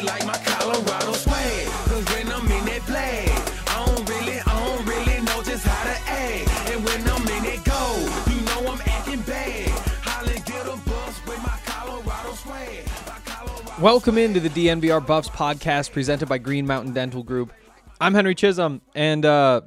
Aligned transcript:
They 0.00 0.06
like 0.06 0.26
my 0.26 0.38
Colorado 0.44 1.12
swag. 1.12 1.66
Cause 1.66 2.04
when 2.14 2.28
I'm 2.32 2.50
in 2.50 2.64
that 2.66 2.82
flag, 2.82 3.28
I 3.68 3.84
don't 3.86 4.08
really, 4.08 4.40
I 4.40 4.66
don't 4.66 4.86
really 4.86 5.20
know 5.22 5.42
just 5.42 5.66
how 5.66 5.84
to 5.84 5.96
act. 6.10 6.70
And 6.70 6.84
when 6.84 7.00
I'm 7.08 7.22
in 7.22 7.44
it 7.44 7.64
go, 7.64 8.08
you 8.30 8.40
know 8.42 8.72
I'm 8.72 8.80
acting 8.86 9.20
bad. 9.22 9.68
Holly 10.02 10.34
get 10.46 10.66
a 10.66 10.76
bus 10.88 11.26
with 11.26 11.42
my 11.42 11.58
Colorado 11.64 12.32
swag. 12.34 13.80
Welcome 13.80 14.18
into 14.18 14.40
the 14.40 14.48
DNVR 14.48 15.06
Buffs 15.06 15.28
podcast 15.28 15.92
presented 15.92 16.28
by 16.28 16.38
Green 16.38 16.66
Mountain 16.66 16.92
Dental 16.94 17.22
Group. 17.22 17.52
I'm 18.00 18.14
Henry 18.14 18.34
Chisholm, 18.34 18.80
and 18.94 19.26
uh, 19.26 19.62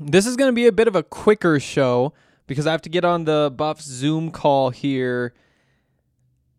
this 0.00 0.26
is 0.26 0.36
going 0.36 0.48
to 0.48 0.54
be 0.54 0.66
a 0.66 0.72
bit 0.72 0.88
of 0.88 0.96
a 0.96 1.02
quicker 1.02 1.60
show 1.60 2.12
because 2.46 2.66
I 2.66 2.72
have 2.72 2.82
to 2.82 2.88
get 2.88 3.04
on 3.04 3.24
the 3.24 3.52
Buffs 3.54 3.84
Zoom 3.84 4.30
call 4.32 4.70
here. 4.70 5.34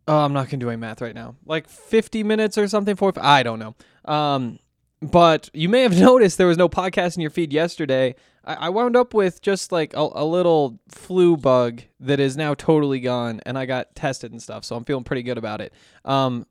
Oh, 0.07 0.19
I'm 0.19 0.33
not 0.33 0.49
to 0.49 0.57
do 0.57 0.69
any 0.69 0.77
math 0.77 1.01
right 1.01 1.15
now. 1.15 1.35
Like 1.45 1.67
50 1.67 2.23
minutes 2.23 2.57
or 2.57 2.67
something. 2.67 2.95
For 2.95 3.11
I 3.17 3.43
don't 3.43 3.59
know. 3.59 3.75
Um, 4.05 4.59
but 5.01 5.49
you 5.53 5.69
may 5.69 5.81
have 5.81 5.97
noticed 5.99 6.37
there 6.37 6.47
was 6.47 6.57
no 6.57 6.69
podcast 6.69 7.15
in 7.15 7.21
your 7.21 7.29
feed 7.29 7.51
yesterday. 7.51 8.15
I, 8.43 8.53
I 8.53 8.69
wound 8.69 8.95
up 8.95 9.13
with 9.13 9.41
just 9.41 9.71
like 9.71 9.93
a, 9.93 10.07
a 10.13 10.25
little 10.25 10.79
flu 10.89 11.35
bug 11.37 11.81
that 11.99 12.19
is 12.19 12.37
now 12.37 12.53
totally 12.53 12.99
gone, 12.99 13.41
and 13.45 13.57
I 13.57 13.65
got 13.65 13.95
tested 13.95 14.31
and 14.31 14.41
stuff, 14.41 14.63
so 14.63 14.75
I'm 14.75 14.85
feeling 14.85 15.03
pretty 15.03 15.23
good 15.23 15.37
about 15.37 15.61
it. 15.61 15.73
Um, 16.05 16.45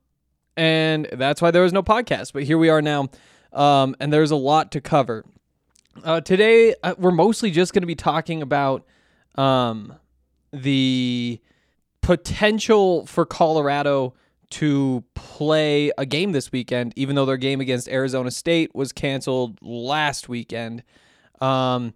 and 0.55 1.07
that's 1.11 1.41
why 1.41 1.51
there 1.51 1.63
was 1.63 1.73
no 1.73 1.83
podcast. 1.83 2.33
But 2.33 2.43
here 2.43 2.57
we 2.57 2.69
are 2.69 2.81
now, 2.81 3.09
um, 3.53 3.95
and 3.99 4.13
there's 4.13 4.31
a 4.31 4.35
lot 4.35 4.71
to 4.73 4.81
cover. 4.81 5.25
Uh, 6.03 6.21
today, 6.21 6.75
uh, 6.83 6.93
we're 6.97 7.11
mostly 7.11 7.49
just 7.49 7.73
going 7.73 7.81
to 7.81 7.87
be 7.87 7.95
talking 7.95 8.43
about 8.43 8.85
um, 9.35 9.95
the 10.53 11.41
potential 12.07 13.05
for 13.05 13.25
Colorado 13.25 14.13
to 14.49 15.03
play 15.13 15.91
a 15.97 16.05
game 16.05 16.31
this 16.31 16.53
weekend, 16.53 16.93
even 16.95 17.17
though 17.17 17.25
their 17.25 17.35
game 17.35 17.59
against 17.59 17.89
Arizona 17.89 18.31
State 18.31 18.73
was 18.73 18.93
canceled 18.93 19.59
last 19.61 20.29
weekend. 20.29 20.83
Um, 21.41 21.93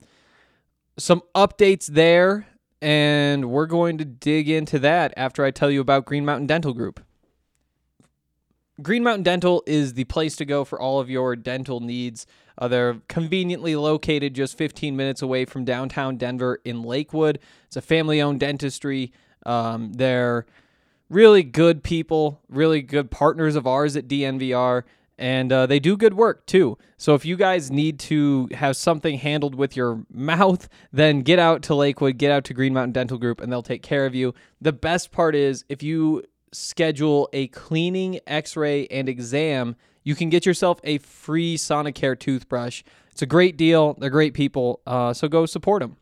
some 0.98 1.22
updates 1.34 1.86
there, 1.86 2.46
and 2.82 3.50
we're 3.50 3.68
going 3.68 3.98
to 4.00 4.04
dig 4.04 4.50
into 4.50 4.80
that 4.80 5.14
after 5.16 5.46
I 5.46 5.52
tell 5.52 5.72
you 5.72 5.80
about 5.80 6.04
Green 6.04 6.26
Mountain 6.26 6.48
Dental 6.48 6.74
Group. 6.74 7.00
Green 8.82 9.04
Mountain 9.04 9.24
Dental 9.24 9.64
is 9.66 9.94
the 9.94 10.04
place 10.04 10.36
to 10.36 10.44
go 10.44 10.66
for 10.66 10.78
all 10.78 11.00
of 11.00 11.10
your 11.10 11.38
dental 11.38 11.80
needs. 11.80 12.26
Uh, 12.58 12.68
they're 12.68 12.98
conveniently 13.08 13.78
located 13.78 14.34
just 14.34 14.58
15 14.58 14.94
minutes 14.94 15.22
away 15.22 15.46
from 15.46 15.64
downtown 15.64 16.18
Denver 16.18 16.60
in 16.66 16.84
Lakewood. 16.84 17.40
It's 17.68 17.78
a 17.78 17.82
family 17.82 18.22
owned 18.22 18.42
dentistry. 18.42 19.14
Um, 19.46 19.94
they're 19.94 20.46
really 21.10 21.44
good 21.44 21.84
people, 21.84 22.42
really 22.50 22.82
good 22.82 23.12
partners 23.12 23.56
of 23.56 23.68
ours 23.68 23.96
at 23.96 24.08
DNVR, 24.08 24.84
and 25.18 25.52
uh, 25.52 25.66
they 25.68 25.80
do 25.80 25.98
good 25.98 26.14
work 26.14 26.46
too. 26.46 26.78
So 26.98 27.14
if 27.14 27.26
you 27.26 27.36
guys 27.36 27.70
need 27.70 28.00
to 28.00 28.50
have 28.54 28.76
something 28.76 29.18
handled 29.18 29.54
with 29.54 29.76
your 29.76 30.04
mouth, 30.12 30.68
then 30.92 31.22
get 31.22 31.38
out 31.38 31.62
to 31.64 31.76
Lakewood, 31.76 32.18
get 32.18 32.32
out 32.32 32.46
to 32.46 32.54
Green 32.54 32.74
Mountain 32.74 32.94
Dental 32.94 33.18
Group, 33.18 33.42
and 33.42 33.52
they'll 33.52 33.62
take 33.62 33.84
care 33.84 34.06
of 34.06 34.16
you. 34.16 34.34
The 34.62 34.74
best 34.74 35.12
part 35.12 35.36
is 35.36 35.66
if 35.70 35.84
you 35.84 36.24
schedule 36.54 37.30
a 37.34 37.48
cleaning, 37.48 38.20
x 38.26 38.56
ray, 38.56 38.88
and 38.88 39.08
exam, 39.08 39.76
you 40.04 40.16
can 40.16 40.30
get 40.30 40.46
yourself 40.46 40.80
a 40.84 40.98
free 41.00 41.58
Sonicare 41.58 42.18
toothbrush. 42.18 42.84
It's 43.12 43.22
a 43.22 43.28
great 43.28 43.58
deal. 43.58 43.94
They're 43.94 44.10
great 44.10 44.34
people. 44.34 44.82
Uh, 44.88 45.14
so 45.14 45.28
go 45.28 45.46
support 45.46 45.82
them. 45.82 45.98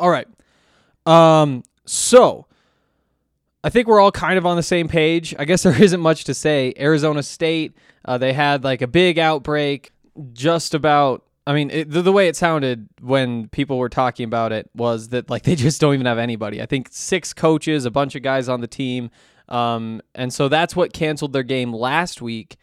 All 0.00 0.10
right. 0.10 0.26
Um, 1.08 1.62
so 1.86 2.46
I 3.64 3.70
think 3.70 3.88
we're 3.88 4.00
all 4.00 4.12
kind 4.12 4.38
of 4.38 4.46
on 4.46 4.56
the 4.56 4.62
same 4.62 4.88
page. 4.88 5.34
I 5.38 5.44
guess 5.44 5.62
there 5.64 5.80
isn't 5.82 6.00
much 6.00 6.24
to 6.24 6.34
say. 6.34 6.74
Arizona 6.78 7.22
State, 7.22 7.74
uh, 8.04 8.18
they 8.18 8.32
had 8.32 8.64
like 8.64 8.82
a 8.82 8.86
big 8.86 9.18
outbreak 9.18 9.92
just 10.32 10.74
about. 10.74 11.24
I 11.46 11.54
mean, 11.54 11.70
it, 11.70 11.90
the, 11.90 12.02
the 12.02 12.12
way 12.12 12.28
it 12.28 12.36
sounded 12.36 12.90
when 13.00 13.48
people 13.48 13.78
were 13.78 13.88
talking 13.88 14.24
about 14.24 14.52
it 14.52 14.68
was 14.74 15.08
that 15.08 15.30
like 15.30 15.42
they 15.44 15.56
just 15.56 15.80
don't 15.80 15.94
even 15.94 16.06
have 16.06 16.18
anybody. 16.18 16.60
I 16.60 16.66
think 16.66 16.88
six 16.90 17.32
coaches, 17.32 17.86
a 17.86 17.90
bunch 17.90 18.14
of 18.14 18.22
guys 18.22 18.48
on 18.48 18.60
the 18.60 18.66
team, 18.66 19.10
um, 19.48 20.02
and 20.14 20.30
so 20.32 20.48
that's 20.48 20.76
what 20.76 20.92
canceled 20.92 21.32
their 21.32 21.42
game 21.42 21.72
last 21.72 22.20
week. 22.20 22.58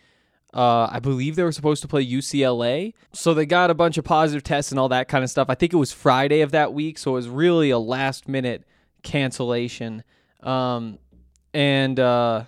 Uh, 0.55 0.87
I 0.89 0.99
believe 0.99 1.35
they 1.35 1.43
were 1.43 1.51
supposed 1.51 1.81
to 1.81 1.87
play 1.87 2.05
UCLA. 2.05 2.93
So 3.11 3.33
they 3.33 3.45
got 3.45 3.69
a 3.69 3.73
bunch 3.73 3.97
of 3.97 4.05
positive 4.05 4.41
tests 4.41 4.71
and 4.71 4.79
all 4.79 4.87
that 4.89 5.09
kind 5.09 5.23
of 5.23 5.29
stuff. 5.29 5.49
I 5.49 5.55
think 5.55 5.73
it 5.73 5.77
was 5.77 5.91
Friday 5.91 6.39
of 6.41 6.51
that 6.51 6.73
week. 6.73 6.97
So 6.97 7.11
it 7.11 7.15
was 7.15 7.27
really 7.27 7.71
a 7.71 7.77
last 7.77 8.29
minute 8.29 8.63
cancellation. 9.03 10.03
Um, 10.41 10.97
and 11.53 11.99
uh, 11.99 12.45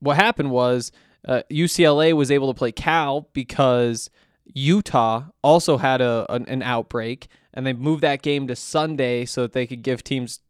what 0.00 0.16
happened 0.16 0.50
was 0.50 0.90
uh, 1.26 1.42
UCLA 1.50 2.14
was 2.14 2.30
able 2.30 2.52
to 2.52 2.56
play 2.56 2.72
Cal 2.72 3.28
because 3.34 4.08
Utah 4.46 5.24
also 5.42 5.76
had 5.76 6.00
a 6.00 6.26
an, 6.30 6.46
an 6.48 6.62
outbreak, 6.62 7.28
and 7.52 7.66
they 7.66 7.72
moved 7.72 8.02
that 8.02 8.22
game 8.22 8.46
to 8.48 8.56
Sunday 8.56 9.24
so 9.24 9.42
that 9.42 9.52
they 9.52 9.66
could 9.66 9.82
give 9.82 10.04
teams 10.04 10.40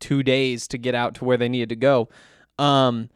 two 0.00 0.22
days 0.22 0.68
to 0.68 0.78
get 0.78 0.94
out 0.94 1.14
to 1.16 1.24
where 1.24 1.36
they 1.36 1.48
needed 1.48 1.70
to 1.70 1.76
go. 1.76 2.08
Um, 2.58 3.10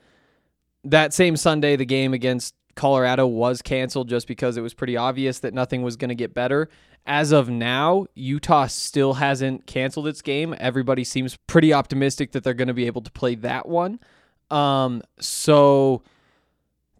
that 0.84 1.12
same 1.12 1.36
Sunday, 1.36 1.76
the 1.76 1.84
game 1.84 2.12
against 2.12 2.54
Colorado 2.74 3.26
was 3.26 3.62
canceled 3.62 4.08
just 4.08 4.26
because 4.26 4.56
it 4.56 4.60
was 4.60 4.74
pretty 4.74 4.96
obvious 4.96 5.40
that 5.40 5.54
nothing 5.54 5.82
was 5.82 5.96
going 5.96 6.08
to 6.08 6.14
get 6.14 6.34
better. 6.34 6.68
As 7.06 7.32
of 7.32 7.48
now, 7.48 8.06
Utah 8.14 8.66
still 8.66 9.14
hasn't 9.14 9.66
canceled 9.66 10.06
its 10.06 10.22
game. 10.22 10.54
Everybody 10.58 11.04
seems 11.04 11.36
pretty 11.46 11.72
optimistic 11.72 12.32
that 12.32 12.44
they're 12.44 12.54
going 12.54 12.68
to 12.68 12.74
be 12.74 12.86
able 12.86 13.02
to 13.02 13.10
play 13.10 13.34
that 13.36 13.68
one. 13.68 13.98
Um, 14.50 15.02
so 15.18 16.02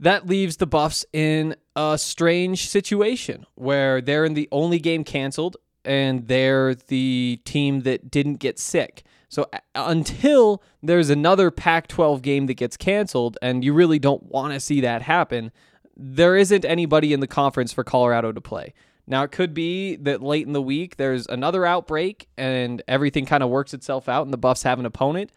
that 0.00 0.26
leaves 0.26 0.56
the 0.56 0.66
Buffs 0.66 1.04
in 1.12 1.54
a 1.76 1.96
strange 1.96 2.68
situation 2.68 3.46
where 3.54 4.00
they're 4.00 4.24
in 4.24 4.34
the 4.34 4.48
only 4.50 4.80
game 4.80 5.04
canceled 5.04 5.56
and 5.84 6.26
they're 6.26 6.74
the 6.74 7.40
team 7.44 7.82
that 7.82 8.10
didn't 8.10 8.36
get 8.36 8.58
sick. 8.58 9.04
So 9.32 9.47
until 9.75 10.62
there's 10.82 11.09
another 11.09 11.50
Pac 11.50 11.88
12 11.88 12.20
game 12.20 12.48
that 12.48 12.54
gets 12.54 12.76
canceled, 12.76 13.38
and 13.41 13.65
you 13.65 13.72
really 13.72 13.98
don't 13.98 14.25
want 14.25 14.53
to 14.53 14.60
see 14.60 14.82
that 14.82 15.00
happen, 15.00 15.53
there 15.97 16.37
isn't 16.37 16.66
anybody 16.66 17.15
in 17.15 17.20
the 17.20 17.26
conference 17.26 17.72
for 17.72 17.82
Colorado 17.82 18.31
to 18.32 18.43
play. 18.43 18.75
Now, 19.06 19.22
it 19.22 19.32
could 19.32 19.54
be 19.54 19.97
that 19.97 20.22
late 20.22 20.47
in 20.47 20.53
the 20.53 20.60
week 20.60 20.98
there's 20.98 21.26
another 21.28 21.65
outbreak 21.65 22.28
and 22.37 22.82
everything 22.87 23.25
kind 23.25 23.43
of 23.43 23.48
works 23.48 23.72
itself 23.72 24.06
out 24.06 24.25
and 24.25 24.34
the 24.34 24.38
Buffs 24.38 24.65
have 24.65 24.78
an 24.78 24.84
opponent. 24.84 25.32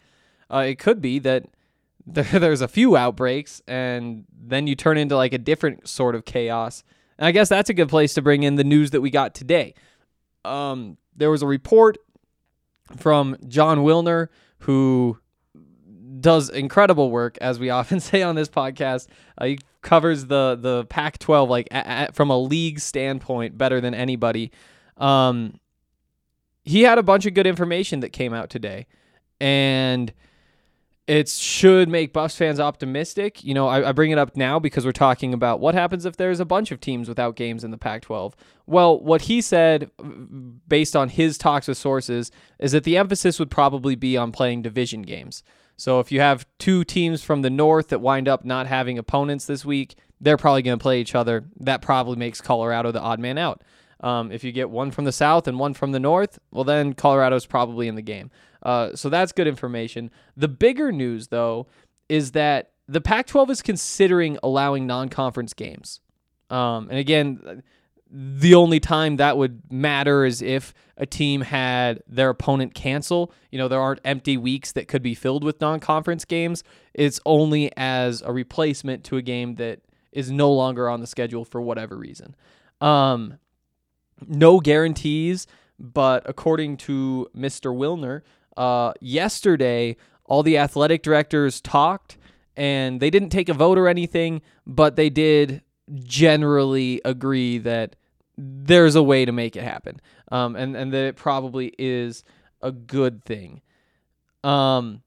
Uh, 0.52 0.66
it 0.68 0.78
could 0.78 1.00
be 1.00 1.18
that 1.20 1.46
there's 2.06 2.60
a 2.60 2.68
few 2.68 2.98
outbreaks 2.98 3.62
and 3.66 4.26
then 4.30 4.66
you 4.66 4.74
turn 4.74 4.98
into 4.98 5.16
like 5.16 5.32
a 5.32 5.38
different 5.38 5.88
sort 5.88 6.14
of 6.14 6.26
chaos. 6.26 6.84
And 7.16 7.26
I 7.26 7.32
guess 7.32 7.48
that's 7.48 7.70
a 7.70 7.74
good 7.74 7.88
place 7.88 8.12
to 8.12 8.20
bring 8.20 8.42
in 8.42 8.56
the 8.56 8.64
news 8.64 8.90
that 8.90 9.00
we 9.00 9.08
got 9.08 9.34
today. 9.34 9.72
Um, 10.44 10.98
there 11.16 11.30
was 11.30 11.40
a 11.40 11.46
report 11.46 11.96
from 12.96 13.36
Jon 13.48 13.78
Wilner, 13.78 14.28
who 14.60 15.18
does 16.20 16.48
incredible 16.48 17.10
work, 17.10 17.38
as 17.40 17.58
we 17.58 17.70
often 17.78 18.00
say 18.00 18.22
on 18.22 18.34
this 18.34 18.48
podcast. 18.48 19.08
Uh, 19.38 19.46
he 19.46 19.58
covers 19.82 20.26
the 20.26 20.58
the 20.60 20.84
Pac-12 20.86 21.48
like 21.48 22.14
from 22.14 22.30
a 22.30 22.38
league 22.38 22.80
standpoint 22.80 23.56
better 23.56 23.80
than 23.80 23.94
anybody. 23.94 24.50
Um, 24.96 25.60
he 26.64 26.82
had 26.82 26.98
a 26.98 27.02
bunch 27.02 27.26
of 27.26 27.34
good 27.34 27.46
information 27.46 28.00
that 28.00 28.12
came 28.12 28.34
out 28.34 28.50
today, 28.50 28.86
and 29.40 30.12
it 31.06 31.28
should 31.28 31.88
make 31.88 32.12
Buffs 32.12 32.36
fans 32.36 32.58
optimistic. 32.58 33.44
You 33.44 33.54
know, 33.54 33.68
I, 33.68 33.90
I, 33.90 33.92
bring 33.92 34.10
it 34.10 34.18
up 34.18 34.36
now 34.36 34.58
because 34.58 34.84
we're 34.84 34.92
talking 34.92 35.32
about 35.32 35.60
what 35.60 35.74
happens 35.74 36.04
if 36.04 36.16
there's 36.16 36.40
a 36.40 36.44
bunch 36.44 36.72
of 36.72 36.80
teams 36.80 37.08
without 37.08 37.36
games 37.36 37.62
in 37.62 37.70
the 37.70 37.78
Pac 37.78 38.02
12. 38.02 38.34
Well, 38.66 38.98
what 39.00 39.22
he 39.22 39.40
said, 39.40 39.90
uh, 40.00 40.04
based 40.66 40.96
on 40.96 41.08
his 41.08 41.38
talks 41.38 41.68
with 41.68 41.78
sources, 41.78 42.32
is 42.58 42.72
that 42.72 42.82
the 42.82 42.96
emphasis 42.96 43.38
would 43.38 43.50
probably 43.50 43.94
be 43.94 44.16
on 44.16 44.32
playing 44.32 44.62
division 44.62 45.02
games. 45.02 45.44
So 45.76 46.00
if 46.00 46.10
you 46.10 46.20
have 46.20 46.46
two 46.58 46.82
teams 46.82 47.22
from 47.22 47.42
the 47.42 47.50
north 47.50 47.88
that 47.88 48.00
wind 48.00 48.26
up 48.26 48.44
not 48.44 48.66
having 48.66 48.98
opponents 48.98 49.46
this 49.46 49.64
week, 49.64 49.94
they're 50.20 50.38
probably 50.38 50.62
going 50.62 50.78
to 50.78 50.82
play 50.82 51.00
each 51.00 51.14
other. 51.14 51.44
That 51.60 51.82
probably 51.82 52.16
makes 52.16 52.40
Colorado 52.40 52.90
the 52.90 53.00
odd 53.00 53.20
man 53.20 53.38
out. 53.38 53.62
Um, 54.00 54.30
if 54.30 54.44
you 54.44 54.52
get 54.52 54.70
one 54.70 54.90
from 54.90 55.04
the 55.04 55.12
south 55.12 55.48
and 55.48 55.58
one 55.58 55.74
from 55.74 55.92
the 55.92 56.00
north, 56.00 56.38
well, 56.50 56.64
then 56.64 56.92
Colorado's 56.92 57.46
probably 57.46 57.88
in 57.88 57.94
the 57.94 58.02
game. 58.02 58.30
Uh, 58.62 58.94
so 58.94 59.08
that's 59.08 59.32
good 59.32 59.46
information. 59.46 60.10
The 60.36 60.48
bigger 60.48 60.92
news, 60.92 61.28
though, 61.28 61.66
is 62.08 62.32
that 62.32 62.72
the 62.88 63.00
Pac 63.00 63.26
12 63.26 63.50
is 63.50 63.62
considering 63.62 64.38
allowing 64.42 64.86
non 64.86 65.08
conference 65.08 65.54
games. 65.54 66.00
Um, 66.50 66.88
and 66.90 66.98
again, 66.98 67.62
the 68.10 68.54
only 68.54 68.78
time 68.78 69.16
that 69.16 69.36
would 69.36 69.60
matter 69.70 70.24
is 70.24 70.40
if 70.40 70.72
a 70.96 71.06
team 71.06 71.40
had 71.40 72.02
their 72.06 72.30
opponent 72.30 72.74
cancel. 72.74 73.32
You 73.50 73.58
know, 73.58 73.68
there 73.68 73.80
aren't 73.80 74.00
empty 74.04 74.36
weeks 74.36 74.72
that 74.72 74.88
could 74.88 75.02
be 75.02 75.14
filled 75.14 75.44
with 75.44 75.60
non 75.60 75.80
conference 75.80 76.24
games. 76.24 76.62
It's 76.94 77.20
only 77.26 77.70
as 77.76 78.22
a 78.22 78.32
replacement 78.32 79.04
to 79.04 79.16
a 79.16 79.22
game 79.22 79.56
that 79.56 79.80
is 80.12 80.30
no 80.30 80.52
longer 80.52 80.88
on 80.88 81.00
the 81.00 81.06
schedule 81.06 81.44
for 81.44 81.60
whatever 81.60 81.96
reason. 81.96 82.34
Um, 82.80 83.38
no 84.26 84.60
guarantees, 84.60 85.46
but 85.78 86.22
according 86.26 86.76
to 86.78 87.28
Mr. 87.36 87.74
Wilner, 87.74 88.22
uh, 88.56 88.92
yesterday, 89.00 89.96
all 90.24 90.42
the 90.42 90.58
athletic 90.58 91.02
directors 91.02 91.60
talked 91.60 92.16
and 92.56 93.00
they 93.00 93.10
didn't 93.10 93.30
take 93.30 93.48
a 93.48 93.54
vote 93.54 93.78
or 93.78 93.86
anything, 93.88 94.40
but 94.66 94.96
they 94.96 95.10
did 95.10 95.62
generally 96.04 97.00
agree 97.04 97.58
that 97.58 97.96
there's 98.38 98.94
a 98.94 99.02
way 99.02 99.24
to 99.24 99.32
make 99.32 99.56
it 99.56 99.62
happen, 99.62 100.00
um, 100.30 100.56
and 100.56 100.76
and 100.76 100.92
that 100.92 101.04
it 101.06 101.16
probably 101.16 101.72
is 101.78 102.24
a 102.62 102.72
good 102.72 103.24
thing. 103.24 103.62
Um, 104.44 105.02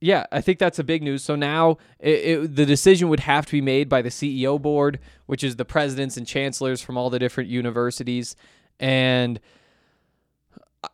yeah, 0.00 0.24
I 0.32 0.40
think 0.40 0.58
that's 0.58 0.78
a 0.78 0.84
big 0.84 1.02
news. 1.02 1.22
So 1.22 1.36
now 1.36 1.78
it, 1.98 2.10
it, 2.10 2.56
the 2.56 2.66
decision 2.66 3.08
would 3.10 3.20
have 3.20 3.46
to 3.46 3.52
be 3.52 3.60
made 3.60 3.88
by 3.88 4.00
the 4.02 4.08
CEO 4.08 4.60
board, 4.60 4.98
which 5.26 5.44
is 5.44 5.56
the 5.56 5.64
presidents 5.64 6.16
and 6.16 6.26
chancellors 6.26 6.80
from 6.80 6.96
all 6.96 7.10
the 7.10 7.18
different 7.18 7.50
universities, 7.50 8.34
and 8.78 9.40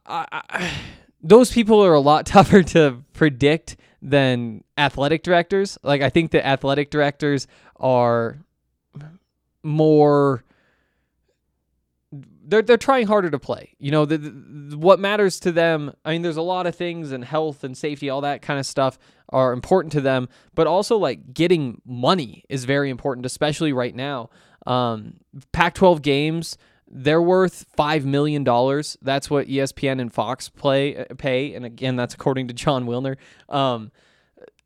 I, 0.05 0.27
I, 0.33 0.73
those 1.23 1.53
people 1.53 1.85
are 1.85 1.95
a 1.95 2.01
lot 2.01 2.27
tougher 2.27 2.63
to 2.63 3.03
predict 3.13 3.77
than 4.03 4.65
athletic 4.77 5.23
directors. 5.23 5.79
Like 5.83 6.03
I 6.03 6.11
think 6.11 6.31
the 6.31 6.45
athletic 6.45 6.91
directors 6.91 7.47
are 7.77 8.39
more 9.63 10.45
they're 12.47 12.63
they're 12.63 12.77
trying 12.77 13.07
harder 13.07 13.31
to 13.31 13.39
play. 13.39 13.75
You 13.79 13.91
know, 13.91 14.05
the, 14.05 14.19
the, 14.19 14.79
what 14.79 15.01
matters 15.01 15.41
to 15.41 15.53
them. 15.53 15.93
I 16.05 16.13
mean, 16.13 16.23
there's 16.23 16.37
a 16.37 16.43
lot 16.43 16.67
of 16.67 16.75
things 16.75 17.13
and 17.13 17.25
health 17.25 17.65
and 17.65 17.77
safety, 17.77 18.09
all 18.09 18.21
that 18.23 18.43
kind 18.43 18.59
of 18.59 18.67
stuff 18.67 18.99
are 19.31 19.53
important 19.53 19.93
to 19.93 20.01
them, 20.01 20.29
but 20.55 20.67
also 20.67 20.97
like 20.97 21.35
getting 21.35 21.81
money 21.85 22.45
is 22.49 22.65
very 22.65 22.91
important, 22.91 23.27
especially 23.27 23.73
right 23.73 23.95
now. 23.95 24.31
Um, 24.67 25.15
Pac-12 25.53 26.03
games 26.03 26.57
they're 26.89 27.23
worth 27.23 27.67
five 27.77 28.07
million 28.07 28.45
dollars. 28.45 28.97
That's 29.03 29.29
what 29.29 29.49
ESPN 29.49 30.01
and 30.01 30.13
Fox 30.13 30.49
play 30.49 31.05
pay, 31.19 31.55
and 31.55 31.65
again, 31.65 31.97
that's 31.97 32.15
according 32.15 32.49
to 32.49 32.55
Jon 32.55 32.87
Wilner. 32.87 33.17
Um, 33.49 33.91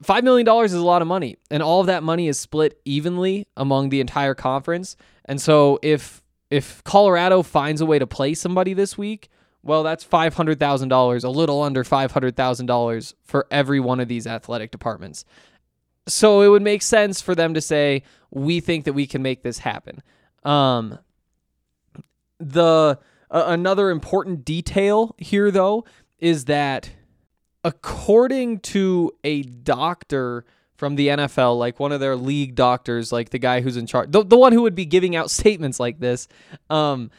five 0.02 0.24
million 0.24 0.44
dollars 0.44 0.72
is 0.72 0.80
a 0.80 0.84
lot 0.84 1.02
of 1.02 1.08
money, 1.08 1.36
and 1.50 1.62
all 1.62 1.80
of 1.80 1.86
that 1.86 2.02
money 2.02 2.28
is 2.28 2.38
split 2.38 2.78
evenly 2.84 3.46
among 3.56 3.88
the 3.88 4.00
entire 4.00 4.34
conference. 4.34 4.96
And 5.24 5.40
so, 5.40 5.78
if 5.82 6.22
if 6.50 6.82
Colorado 6.84 7.42
finds 7.42 7.80
a 7.80 7.86
way 7.86 7.98
to 7.98 8.06
play 8.06 8.34
somebody 8.34 8.74
this 8.74 8.98
week, 8.98 9.28
well, 9.62 9.82
that's 9.82 10.02
five 10.02 10.34
hundred 10.34 10.58
thousand 10.58 10.88
dollars, 10.88 11.22
a 11.22 11.30
little 11.30 11.62
under 11.62 11.84
five 11.84 12.12
hundred 12.12 12.36
thousand 12.36 12.66
dollars 12.66 13.14
for 13.22 13.46
every 13.50 13.78
one 13.78 14.00
of 14.00 14.08
these 14.08 14.26
athletic 14.26 14.70
departments. 14.70 15.24
So 16.08 16.40
it 16.40 16.48
would 16.48 16.62
make 16.62 16.82
sense 16.82 17.20
for 17.20 17.34
them 17.34 17.54
to 17.54 17.60
say, 17.60 18.02
"We 18.30 18.60
think 18.60 18.84
that 18.86 18.94
we 18.94 19.06
can 19.06 19.22
make 19.22 19.42
this 19.42 19.58
happen." 19.58 20.02
Um, 20.44 20.98
the 22.38 22.98
uh, 23.30 23.44
another 23.46 23.90
important 23.90 24.44
detail 24.44 25.14
here 25.18 25.50
though 25.50 25.84
is 26.18 26.46
that 26.46 26.90
according 27.62 28.60
to 28.60 29.12
a 29.22 29.42
doctor 29.42 30.44
from 30.80 30.96
the 30.96 31.08
NFL, 31.08 31.58
like 31.58 31.78
one 31.78 31.92
of 31.92 32.00
their 32.00 32.16
league 32.16 32.54
doctors, 32.54 33.12
like 33.12 33.28
the 33.28 33.38
guy 33.38 33.60
who's 33.60 33.76
in 33.76 33.86
charge, 33.86 34.10
the, 34.12 34.24
the 34.24 34.38
one 34.38 34.50
who 34.54 34.62
would 34.62 34.74
be 34.74 34.86
giving 34.86 35.14
out 35.14 35.30
statements 35.40 35.78
like 35.78 36.00
this, 36.00 36.26
um, 36.70 37.10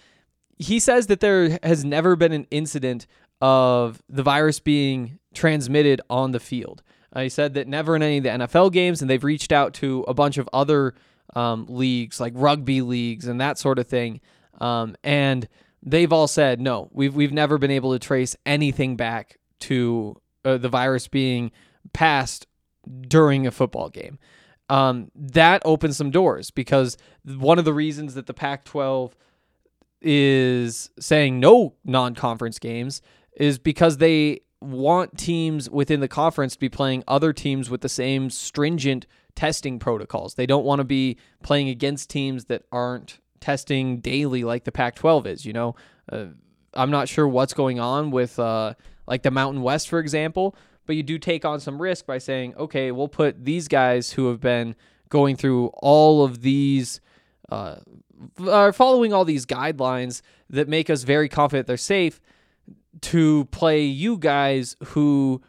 he 0.57 0.79
says 0.79 1.05
that 1.07 1.19
there 1.19 1.59
has 1.61 1.85
never 1.85 2.15
been 2.15 2.31
an 2.31 2.47
incident 2.49 3.05
of 3.39 4.01
the 4.09 4.23
virus 4.23 4.59
being 4.59 5.19
transmitted 5.35 6.01
on 6.09 6.31
the 6.31 6.39
field. 6.39 6.81
Uh, 7.13 7.21
he 7.21 7.29
said 7.29 7.53
that 7.53 7.67
never 7.67 7.95
in 7.95 8.01
any 8.01 8.17
of 8.17 8.23
the 8.23 8.29
NFL 8.31 8.71
games, 8.71 8.99
and 8.99 9.09
they've 9.11 9.23
reached 9.23 9.51
out 9.51 9.75
to 9.75 10.03
a 10.07 10.13
bunch 10.15 10.39
of 10.39 10.49
other 10.51 10.95
um, 11.35 11.67
leagues, 11.69 12.19
like 12.19 12.33
rugby 12.35 12.81
leagues 12.81 13.27
and 13.27 13.39
that 13.39 13.59
sort 13.59 13.77
of 13.77 13.85
thing. 13.85 14.21
Um, 14.59 14.95
and 15.03 15.47
they've 15.83 16.11
all 16.11 16.27
said 16.27 16.59
no. 16.59 16.89
We've 16.91 17.15
we've 17.15 17.31
never 17.31 17.59
been 17.59 17.71
able 17.71 17.93
to 17.93 17.99
trace 17.99 18.35
anything 18.43 18.95
back 18.95 19.37
to 19.61 20.19
uh, 20.45 20.57
the 20.57 20.69
virus 20.69 21.07
being 21.07 21.51
passed 21.93 22.47
during 23.07 23.47
a 23.47 23.51
football 23.51 23.89
game. 23.89 24.19
Um, 24.69 25.11
that 25.15 25.61
opens 25.65 25.97
some 25.97 26.11
doors 26.11 26.49
because 26.49 26.97
one 27.25 27.59
of 27.59 27.65
the 27.65 27.73
reasons 27.73 28.13
that 28.13 28.25
the 28.25 28.33
Pac-12 28.33 29.11
is 30.01 30.89
saying 30.99 31.39
no 31.39 31.75
non-conference 31.83 32.57
games 32.57 33.01
is 33.35 33.59
because 33.59 33.97
they 33.97 34.41
want 34.61 35.17
teams 35.17 35.69
within 35.69 35.99
the 35.99 36.07
conference 36.07 36.53
to 36.53 36.59
be 36.59 36.69
playing 36.69 37.03
other 37.07 37.33
teams 37.33 37.69
with 37.69 37.81
the 37.81 37.89
same 37.89 38.29
stringent 38.29 39.07
testing 39.35 39.79
protocols. 39.79 40.35
They 40.35 40.45
don't 40.45 40.65
want 40.65 40.79
to 40.79 40.85
be 40.85 41.17
playing 41.43 41.69
against 41.69 42.09
teams 42.09 42.45
that 42.45 42.63
aren't 42.71 43.19
testing 43.39 43.99
daily 43.99 44.43
like 44.43 44.63
the 44.63 44.71
Pac 44.71 44.95
12 44.95 45.27
is. 45.27 45.45
You 45.45 45.53
know, 45.53 45.75
uh, 46.11 46.25
I'm 46.73 46.91
not 46.91 47.09
sure 47.09 47.27
what's 47.27 47.53
going 47.53 47.79
on 47.79 48.11
with 48.11 48.39
uh, 48.39 48.75
like 49.07 49.23
the 49.23 49.31
Mountain 49.31 49.63
West, 49.63 49.89
for 49.89 49.99
example, 49.99 50.55
but 50.85 50.95
you 50.95 51.03
do 51.03 51.17
take 51.17 51.45
on 51.45 51.59
some 51.59 51.81
risk 51.81 52.05
by 52.05 52.17
saying, 52.17 52.55
okay, 52.55 52.91
we'll 52.91 53.07
put 53.07 53.45
these 53.45 53.67
guys 53.67 54.11
who 54.11 54.27
have 54.29 54.39
been 54.39 54.75
going 55.09 55.35
through 55.35 55.67
all 55.75 56.23
of 56.23 56.41
these. 56.41 57.01
Uh, 57.49 57.77
are 58.47 58.71
following 58.71 59.13
all 59.13 59.25
these 59.25 59.45
guidelines 59.45 60.21
that 60.49 60.69
make 60.69 60.89
us 60.89 61.03
very 61.03 61.27
confident 61.27 61.67
they're 61.67 61.75
safe 61.75 62.21
to 63.01 63.45
play 63.45 63.83
you 63.83 64.17
guys 64.17 64.75
who 64.85 65.41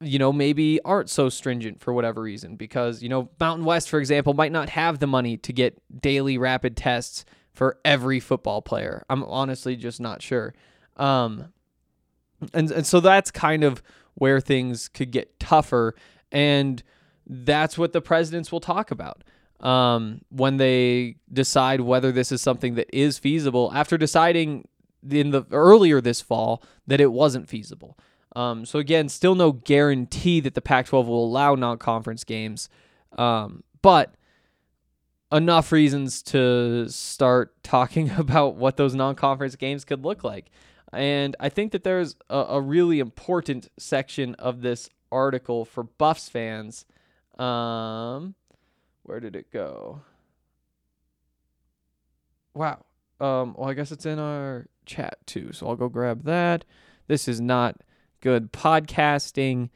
you 0.00 0.18
know, 0.18 0.32
maybe 0.32 0.80
aren't 0.84 1.10
so 1.10 1.28
stringent 1.28 1.80
for 1.80 1.92
whatever 1.92 2.22
reason 2.22 2.56
because, 2.56 3.02
you 3.02 3.08
know, 3.08 3.28
Mountain 3.40 3.64
West, 3.64 3.88
for 3.88 3.98
example, 3.98 4.32
might 4.32 4.52
not 4.52 4.68
have 4.68 5.00
the 5.00 5.06
money 5.06 5.36
to 5.38 5.52
get 5.52 5.80
daily 6.00 6.38
rapid 6.38 6.76
tests 6.76 7.24
for 7.52 7.78
every 7.84 8.20
football 8.20 8.62
player. 8.62 9.04
I'm 9.10 9.24
honestly 9.24 9.74
just 9.74 10.00
not 10.00 10.22
sure. 10.22 10.54
Um, 10.96 11.52
and, 12.54 12.70
and 12.70 12.86
so 12.86 13.00
that's 13.00 13.32
kind 13.32 13.64
of 13.64 13.82
where 14.18 14.40
things 14.40 14.88
could 14.88 15.10
get 15.10 15.40
tougher. 15.40 15.94
And 16.30 16.82
that's 17.26 17.78
what 17.78 17.92
the 17.92 18.00
presidents 18.00 18.52
will 18.52 18.60
talk 18.60 18.90
about 18.90 19.24
um, 19.60 20.20
when 20.30 20.56
they 20.56 21.16
decide 21.32 21.80
whether 21.80 22.12
this 22.12 22.30
is 22.32 22.40
something 22.40 22.74
that 22.76 22.88
is 22.92 23.18
feasible 23.18 23.70
after 23.74 23.98
deciding 23.98 24.68
in 25.08 25.30
the 25.30 25.44
earlier 25.50 26.00
this 26.00 26.20
fall 26.20 26.62
that 26.86 27.00
it 27.00 27.12
wasn't 27.12 27.48
feasible. 27.48 27.98
Um, 28.36 28.64
so 28.64 28.78
again, 28.78 29.08
still 29.08 29.34
no 29.34 29.52
guarantee 29.52 30.40
that 30.40 30.54
the 30.54 30.60
Pac-12 30.60 31.06
will 31.06 31.24
allow 31.24 31.54
non-conference 31.54 32.24
games, 32.24 32.68
um, 33.16 33.64
but 33.82 34.14
enough 35.32 35.72
reasons 35.72 36.22
to 36.22 36.88
start 36.88 37.54
talking 37.62 38.10
about 38.16 38.56
what 38.56 38.76
those 38.76 38.94
non-conference 38.94 39.56
games 39.56 39.84
could 39.84 40.04
look 40.04 40.24
like. 40.24 40.50
And 40.92 41.36
I 41.38 41.48
think 41.48 41.72
that 41.72 41.84
there's 41.84 42.16
a, 42.30 42.38
a 42.38 42.60
really 42.60 42.98
important 42.98 43.68
section 43.78 44.34
of 44.36 44.62
this 44.62 44.88
article 45.12 45.64
for 45.64 45.84
Buffs 45.84 46.28
fans. 46.28 46.84
Um, 47.38 48.34
where 49.02 49.20
did 49.20 49.36
it 49.36 49.52
go? 49.52 50.02
Wow. 52.54 52.84
Um, 53.20 53.54
well, 53.56 53.68
I 53.68 53.74
guess 53.74 53.92
it's 53.92 54.06
in 54.06 54.18
our 54.18 54.66
chat 54.86 55.18
too, 55.26 55.52
so 55.52 55.68
I'll 55.68 55.76
go 55.76 55.88
grab 55.88 56.24
that. 56.24 56.64
This 57.06 57.28
is 57.28 57.40
not 57.40 57.80
good 58.20 58.52
podcasting. 58.52 59.70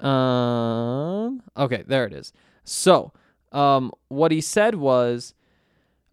Um, 0.00 1.42
okay, 1.56 1.84
there 1.86 2.04
it 2.04 2.12
is. 2.12 2.32
So, 2.64 3.12
um, 3.52 3.92
what 4.08 4.32
he 4.32 4.40
said 4.40 4.74
was, 4.74 5.34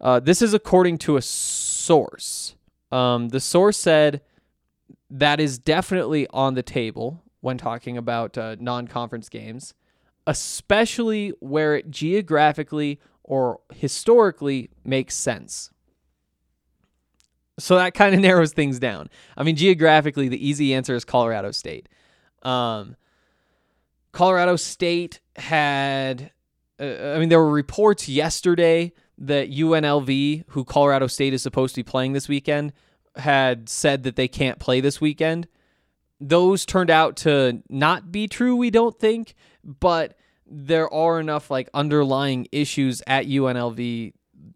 uh, 0.00 0.20
this 0.20 0.42
is 0.42 0.54
according 0.54 0.98
to 0.98 1.16
a 1.16 1.22
source. 1.22 2.54
Um, 2.92 3.28
the 3.28 3.40
source 3.40 3.76
said 3.76 4.22
that 5.10 5.40
is 5.40 5.58
definitely 5.58 6.26
on 6.30 6.54
the 6.54 6.62
table 6.62 7.22
when 7.40 7.58
talking 7.58 7.96
about 7.96 8.38
uh, 8.38 8.56
non-conference 8.60 9.28
games, 9.28 9.74
especially 10.26 11.32
where 11.40 11.76
it 11.76 11.90
geographically 11.90 13.00
or 13.24 13.60
historically 13.72 14.70
makes 14.84 15.14
sense. 15.14 15.70
So 17.58 17.76
that 17.76 17.94
kind 17.94 18.14
of 18.14 18.20
narrows 18.22 18.52
things 18.52 18.78
down. 18.78 19.10
I 19.36 19.42
mean, 19.42 19.56
geographically, 19.56 20.28
the 20.28 20.46
easy 20.46 20.74
answer 20.74 20.94
is 20.94 21.04
Colorado 21.04 21.50
State. 21.50 21.88
Um, 22.42 22.96
Colorado 24.12 24.56
State 24.56 25.20
had, 25.36 26.32
uh, 26.80 27.14
I 27.14 27.18
mean, 27.18 27.28
there 27.28 27.38
were 27.38 27.50
reports 27.50 28.08
yesterday 28.08 28.92
that 29.18 29.50
UNLV, 29.50 30.44
who 30.48 30.64
Colorado 30.64 31.06
State 31.06 31.34
is 31.34 31.42
supposed 31.42 31.74
to 31.74 31.80
be 31.80 31.88
playing 31.88 32.14
this 32.14 32.28
weekend, 32.28 32.72
had 33.16 33.68
said 33.68 34.02
that 34.04 34.16
they 34.16 34.28
can't 34.28 34.58
play 34.58 34.80
this 34.80 35.00
weekend. 35.00 35.48
Those 36.20 36.66
turned 36.66 36.90
out 36.90 37.16
to 37.18 37.62
not 37.68 38.12
be 38.12 38.28
true, 38.28 38.54
we 38.56 38.70
don't 38.70 38.98
think, 38.98 39.34
but 39.64 40.16
there 40.46 40.92
are 40.92 41.20
enough 41.20 41.50
like 41.50 41.70
underlying 41.72 42.46
issues 42.52 43.02
at 43.06 43.26
UNLV 43.26 44.12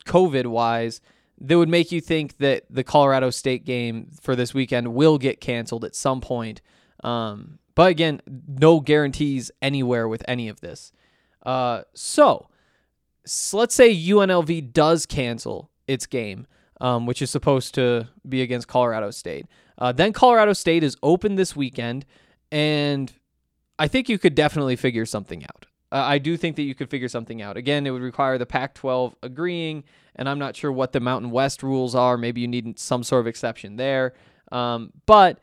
COVID 0.07 0.47
wise 0.47 1.01
that 1.41 1.59
would 1.59 1.69
make 1.69 1.93
you 1.93 2.01
think 2.01 2.39
that 2.39 2.65
the 2.71 2.85
Colorado 2.85 3.31
State 3.31 3.65
game 3.65 4.11
for 4.21 4.37
this 4.37 4.55
weekend 4.55 4.95
will 4.95 5.19
get 5.19 5.41
canceled 5.41 5.85
at 5.85 5.95
some 5.95 6.21
point. 6.21 6.61
Um, 7.03 7.59
but 7.75 7.91
again, 7.91 8.21
no 8.47 8.81
guarantees 8.81 9.51
anywhere 9.61 10.09
with 10.09 10.25
any 10.29 10.49
of 10.49 10.61
this. 10.61 10.93
Uh, 11.45 11.83
so, 11.93 12.49
so 13.27 13.59
let's 13.59 13.75
say 13.75 13.95
UNLV 13.95 14.73
does 14.73 15.07
cancel 15.07 15.71
its 15.87 16.07
game, 16.07 16.47
um, 16.81 17.07
which 17.07 17.23
is 17.23 17.31
supposed 17.31 17.75
to 17.75 18.09
be 18.29 18.43
against 18.43 18.69
Colorado 18.69 19.11
State. 19.11 19.47
Uh, 19.79 19.93
then 19.93 20.13
Colorado 20.13 20.53
State 20.53 20.83
is 20.83 20.97
open 21.03 21.35
this 21.35 21.57
weekend, 21.57 22.05
and 22.53 23.13
I 23.79 23.89
think 23.89 24.09
you 24.09 24.19
could 24.19 24.35
definitely 24.35 24.77
figure 24.77 25.07
something 25.07 25.43
out. 25.45 25.67
Uh, 25.91 25.97
I 25.97 26.19
do 26.19 26.37
think 26.37 26.57
that 26.57 26.63
you 26.63 26.75
could 26.75 26.91
figure 26.91 27.09
something 27.09 27.43
out. 27.43 27.57
Again, 27.57 27.87
it 27.87 27.91
would 27.91 28.03
require 28.03 28.39
the 28.39 28.47
Pac 28.47 28.75
12 28.75 29.15
agreeing, 29.23 29.85
and 30.17 30.29
I'm 30.29 30.39
not 30.39 30.57
sure 30.57 30.73
what 30.73 30.93
the 30.93 31.01
Mountain 31.01 31.31
West 31.31 31.63
rules 31.63 31.95
are. 31.95 32.17
Maybe 32.17 32.41
you 32.41 32.49
need 32.49 32.79
some 32.79 33.03
sort 33.03 33.21
of 33.21 33.27
exception 33.27 33.77
there. 33.77 34.15
Um, 34.51 34.93
but 35.07 35.41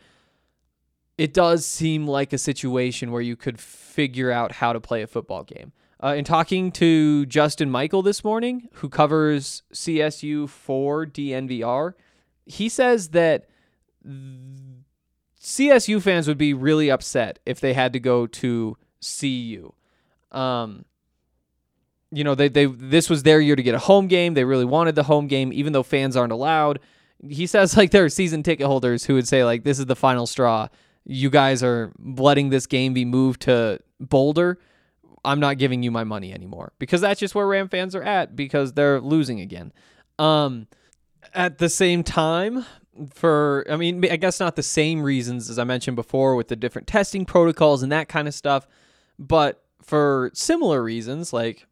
it 1.18 1.34
does 1.34 1.66
seem 1.66 2.08
like 2.08 2.34
a 2.34 2.38
situation 2.38 3.12
where 3.12 3.22
you 3.22 3.36
could 3.36 3.60
figure 3.60 4.32
out 4.32 4.54
how 4.54 4.74
to 4.74 4.80
play 4.80 5.02
a 5.02 5.08
football 5.08 5.44
game. 5.44 5.72
Uh, 6.04 6.16
in 6.16 6.26
talking 6.26 6.72
to 6.72 7.26
Justin 7.28 7.70
Michael 7.70 8.02
this 8.02 8.24
morning, 8.24 8.68
who 8.74 8.90
covers 8.90 9.62
CSU 9.72 10.50
for 10.50 11.06
DNVR, 11.06 11.94
he 12.46 12.70
says 12.70 13.10
that 13.10 13.48
CSU 15.40 16.02
fans 16.02 16.28
would 16.28 16.40
be 16.40 16.54
really 16.54 16.90
upset 16.90 17.40
if 17.46 17.60
they 17.60 17.74
had 17.74 17.94
to 17.94 18.00
go 18.00 18.26
to 18.26 18.78
CU. 19.00 19.74
Um, 20.32 20.86
you 22.12 22.24
know, 22.24 22.36
they 22.36 22.50
they 22.50 22.66
this 22.66 23.10
was 23.10 23.24
their 23.24 23.40
year 23.40 23.56
to 23.56 23.64
get 23.64 23.76
a 23.76 23.80
home 23.80 24.08
game. 24.08 24.34
They 24.34 24.44
really 24.44 24.66
wanted 24.66 24.96
the 24.96 25.04
home 25.04 25.28
game, 25.28 25.54
even 25.54 25.74
though 25.74 25.84
fans 25.84 26.18
aren't 26.18 26.34
allowed. 26.34 26.80
He 27.28 27.46
says 27.46 27.78
like 27.78 27.92
there 27.92 28.06
are 28.06 28.10
season 28.10 28.44
ticket 28.44 28.66
holders 28.66 29.06
who 29.06 29.14
would 29.14 29.28
say 29.28 29.44
like 29.44 29.64
this 29.64 29.80
is 29.80 29.86
the 29.86 29.96
final 29.96 30.26
straw. 30.26 30.68
You 31.06 31.30
guys 31.30 31.64
are 31.64 31.92
letting 32.00 32.50
this 32.50 32.68
game 32.68 32.94
be 32.94 33.06
moved 33.06 33.42
to 33.44 33.80
Boulder. 34.00 34.60
I'm 35.24 35.40
not 35.40 35.58
giving 35.58 35.84
you 35.84 35.92
my 35.92 36.04
money 36.04 36.34
anymore 36.34 36.74
because 36.80 37.02
that's 37.02 37.20
just 37.20 37.36
where 37.36 37.48
Ram 37.48 37.70
fans 37.70 37.96
are 37.96 38.04
at 38.04 38.36
because 38.36 38.74
they're 38.74 39.00
losing 39.00 39.40
again. 39.40 39.72
Um, 40.18 40.68
at 41.34 41.60
the 41.60 41.70
same 41.70 42.04
time, 42.04 42.66
for 43.14 43.66
I 43.70 43.76
mean, 43.78 44.04
I 44.06 44.18
guess 44.18 44.40
not 44.40 44.56
the 44.56 44.64
same 44.64 45.02
reasons 45.04 45.50
as 45.50 45.58
I 45.60 45.64
mentioned 45.64 45.96
before 45.96 46.36
with 46.36 46.48
the 46.48 46.56
different 46.56 46.88
testing 46.88 47.26
protocols 47.26 47.84
and 47.84 47.92
that 47.92 48.10
kind 48.10 48.28
of 48.28 48.34
stuff, 48.34 48.68
but 49.20 49.64
for 49.82 50.32
similar 50.34 50.84
reasons, 50.84 51.34
like 51.34 51.68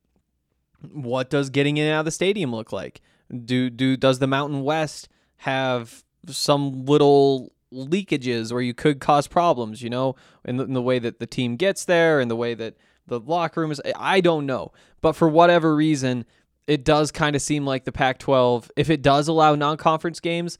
what 0.91 1.29
does 1.29 1.50
getting 1.50 1.77
in 1.77 1.86
and 1.86 1.94
out 1.94 2.00
of 2.00 2.06
the 2.06 2.12
stadium 2.12 2.53
look 2.53 2.72
like? 2.72 3.01
Do 3.46 3.70
do 3.70 3.98
does 3.98 4.20
the 4.20 4.27
Mountain 4.27 4.63
West 4.63 5.10
have 5.38 6.03
some 6.27 6.86
little 6.86 7.51
leakages 7.72 8.51
where 8.51 8.62
you 8.62 8.74
could 8.74 9.00
cause 9.00 9.27
problems? 9.27 9.82
You 9.82 9.89
know, 9.89 10.15
in 10.46 10.58
the, 10.58 10.63
in 10.63 10.74
the 10.74 10.82
way 10.82 11.00
that 11.00 11.20
the 11.20 11.27
team 11.27 11.56
gets 11.56 11.86
there 11.86 12.20
and 12.20 12.32
the 12.32 12.36
way 12.36 12.53
that 12.53 12.75
the 13.09 13.19
locker 13.19 13.61
room 13.61 13.71
is. 13.71 13.81
I 13.95 14.21
don't 14.21 14.45
know, 14.45 14.71
but 15.01 15.13
for 15.13 15.27
whatever 15.27 15.75
reason, 15.75 16.25
it 16.67 16.85
does 16.85 17.11
kind 17.11 17.35
of 17.35 17.41
seem 17.41 17.65
like 17.65 17.85
the 17.85 17.91
Pac-12, 17.91 18.69
if 18.75 18.89
it 18.89 19.01
does 19.01 19.27
allow 19.27 19.55
non-conference 19.55 20.19
games, 20.19 20.57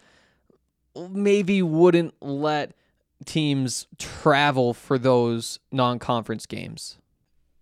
maybe 1.10 1.62
wouldn't 1.62 2.16
let 2.22 2.74
teams 3.26 3.88
travel 3.98 4.74
for 4.74 4.98
those 4.98 5.60
non-conference 5.72 6.46
games 6.46 7.00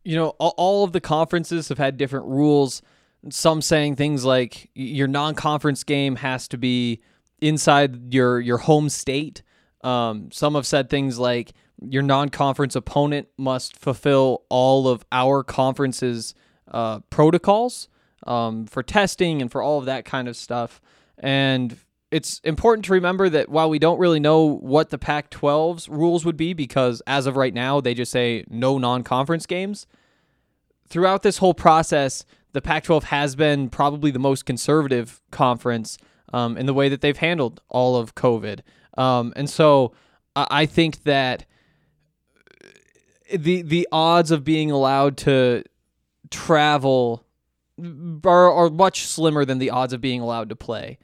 you 0.08 0.16
know, 0.16 0.30
all 0.40 0.86
of 0.86 0.94
the 0.94 1.02
conferences 1.02 1.68
have 1.68 1.80
had 1.80 1.98
different 1.98 2.28
rules. 2.28 2.82
Some 3.30 3.62
saying 3.62 3.98
things 3.98 4.24
like 4.24 4.70
your 4.74 5.10
non-conference 5.10 5.84
game 5.84 6.16
has 6.16 6.48
to 6.48 6.58
be 6.58 7.02
inside 7.42 8.14
your 8.14 8.40
your 8.40 8.60
home 8.60 8.88
state. 8.88 9.44
Um, 9.84 10.32
some 10.32 10.56
have 10.56 10.66
said 10.66 10.90
things 10.90 11.20
like 11.20 11.52
your 11.82 12.04
non-conference 12.04 12.76
opponent 12.76 13.28
must 13.38 13.76
fulfill 13.76 14.44
all 14.50 14.88
of 14.88 15.06
our 15.12 15.44
conference's 15.44 16.34
uh, 16.72 17.00
protocols 17.10 17.88
um, 18.26 18.66
for 18.66 18.84
testing 18.84 19.42
and 19.42 19.52
for 19.52 19.62
all 19.62 19.80
of 19.80 19.86
that 19.86 20.06
kind 20.06 20.28
of 20.28 20.36
stuff. 20.36 20.82
And 21.18 21.78
it's 22.12 22.40
important 22.44 22.86
to 22.86 22.94
remember 22.94 23.30
that 23.30 23.50
while 23.50 23.70
we 23.70 23.80
don't 23.80 24.00
really 24.00 24.20
know 24.20 24.46
what 24.46 24.90
the 24.90 24.98
Pac 24.98 25.30
12's 25.30 25.90
rules 25.90 26.26
would 26.26 26.38
be, 26.38 26.54
because 26.54 27.02
as 27.06 27.26
of 27.26 27.36
right 27.36 27.54
now, 27.54 27.82
they 27.82 27.94
just 27.94 28.12
say 28.12 28.46
no 28.50 28.78
non 28.78 29.04
conference 29.04 29.46
games, 29.46 29.88
throughout 30.88 31.24
this 31.24 31.38
whole 31.38 31.54
process, 31.54 32.26
the 32.54 32.62
Pac 32.62 32.86
12 32.86 33.06
has 33.06 33.36
been 33.36 33.70
probably 33.70 34.10
the 34.10 34.20
most 34.20 34.46
conservative 34.46 35.22
conference 35.32 35.98
um, 36.34 36.58
in 36.58 36.66
the 36.66 36.74
way 36.74 36.90
that 36.90 37.02
they've 37.02 37.18
handled 37.18 37.62
all 37.70 37.96
of 37.96 38.16
COVID. 38.16 38.62
Um, 38.98 39.34
and 39.36 39.50
so 39.50 39.94
I 40.36 40.66
think 40.66 41.04
that 41.04 41.46
the 43.34 43.62
the 43.62 43.88
odds 43.92 44.32
of 44.32 44.44
being 44.44 44.72
allowed 44.72 45.18
to 45.18 45.64
travel 46.30 47.26
are, 48.26 48.52
are 48.52 48.70
much 48.70 49.06
slimmer 49.06 49.46
than 49.46 49.60
the 49.60 49.70
odds 49.70 49.94
of 49.94 50.02
being 50.02 50.22
allowed 50.22 50.50
to 50.50 50.56
play. 50.56 50.98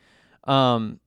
Um, 0.45 0.99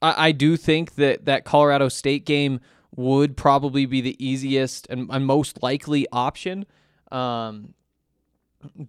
I, 0.00 0.28
I 0.28 0.32
do 0.32 0.56
think 0.56 0.94
that 0.96 1.24
that 1.24 1.44
Colorado 1.44 1.88
State 1.88 2.24
game 2.24 2.60
would 2.94 3.36
probably 3.36 3.84
be 3.86 4.00
the 4.00 4.16
easiest 4.24 4.86
and, 4.88 5.08
and 5.10 5.26
most 5.26 5.62
likely 5.62 6.06
option 6.12 6.64
um, 7.12 7.74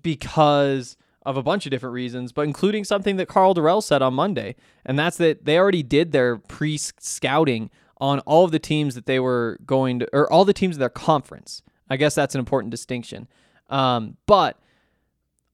because 0.02 0.96
of 1.26 1.36
a 1.36 1.44
bunch 1.44 1.66
of 1.66 1.72
different 1.72 1.94
reasons, 1.94 2.32
but 2.32 2.44
including 2.44 2.86
something 2.86 3.18
that 3.18 3.28
Karl 3.28 3.54
Dorrell 3.54 3.84
said 3.84 4.02
on 4.02 4.14
Monday, 4.14 4.56
and 4.86 4.98
that's 4.98 5.18
that 5.18 5.44
they 5.44 5.58
already 5.58 5.84
did 5.84 6.14
their 6.14 6.38
pre 6.38 6.78
scouting 6.78 7.70
on 8.00 8.20
all 8.22 8.46
of 8.46 8.52
the 8.52 8.60
teams 8.60 8.96
that 8.96 9.06
they 9.06 9.20
were 9.20 9.60
going 9.66 10.00
to, 10.00 10.10
or 10.14 10.32
all 10.32 10.46
the 10.46 10.54
teams 10.54 10.76
in 10.76 10.80
their 10.80 10.90
conference. 10.90 11.62
I 11.90 11.98
guess 11.98 12.16
that's 12.16 12.36
an 12.36 12.40
important 12.40 12.72
distinction. 12.72 13.28
Um, 13.70 14.18
but 14.26 14.60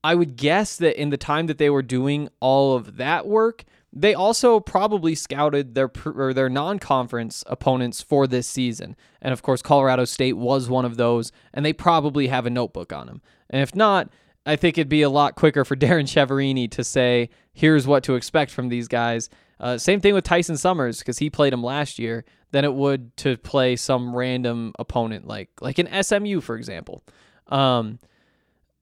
I 0.03 0.15
would 0.15 0.35
guess 0.35 0.75
that 0.77 0.99
in 0.99 1.09
the 1.09 1.17
time 1.17 1.47
that 1.47 1.57
they 1.57 1.69
were 1.69 1.81
doing 1.81 2.29
all 2.39 2.75
of 2.75 2.97
that 2.97 3.27
work, 3.27 3.63
they 3.95 4.13
also 4.13 4.59
probably 4.59 5.15
scouted 5.15 5.75
their 5.75 5.89
or 6.05 6.33
their 6.33 6.49
non-conference 6.49 7.43
opponents 7.47 8.01
for 8.01 8.25
this 8.27 8.47
season. 8.47 8.95
And 9.21 9.31
of 9.31 9.43
course, 9.43 9.61
Colorado 9.61 10.05
State 10.05 10.33
was 10.33 10.67
one 10.67 10.83
of 10.83 10.97
those, 10.97 11.31
and 11.53 11.63
they 11.63 11.73
probably 11.73 12.27
have 12.27 12.45
a 12.45 12.49
notebook 12.49 12.91
on 12.91 13.05
them. 13.05 13.21
And 13.49 13.61
if 13.61 13.75
not, 13.75 14.09
I 14.45 14.55
think 14.55 14.77
it'd 14.77 14.89
be 14.89 15.03
a 15.03 15.09
lot 15.09 15.35
quicker 15.35 15.63
for 15.63 15.75
Darrin 15.77 16.07
Chiaverini 16.07 16.69
to 16.71 16.83
say, 16.83 17.29
"Here's 17.53 17.85
what 17.85 18.03
to 18.03 18.15
expect 18.15 18.51
from 18.51 18.69
these 18.69 18.87
guys." 18.87 19.29
Uh, 19.63 19.77
same 19.77 20.01
thing 20.01 20.13
with 20.13 20.25
Tyson 20.25 20.57
Summers 20.57 20.99
because 20.99 21.19
he 21.19 21.29
played 21.29 21.53
him 21.53 21.63
last 21.63 21.97
year. 21.97 22.25
Than 22.51 22.65
it 22.65 22.73
would 22.75 23.17
to 23.17 23.35
play 23.35 23.75
some 23.75 24.15
random 24.15 24.73
opponent 24.77 25.25
like 25.25 25.49
like 25.59 25.79
an 25.79 26.03
SMU, 26.03 26.39
for 26.39 26.55
example. 26.55 27.03
Um, 27.47 27.97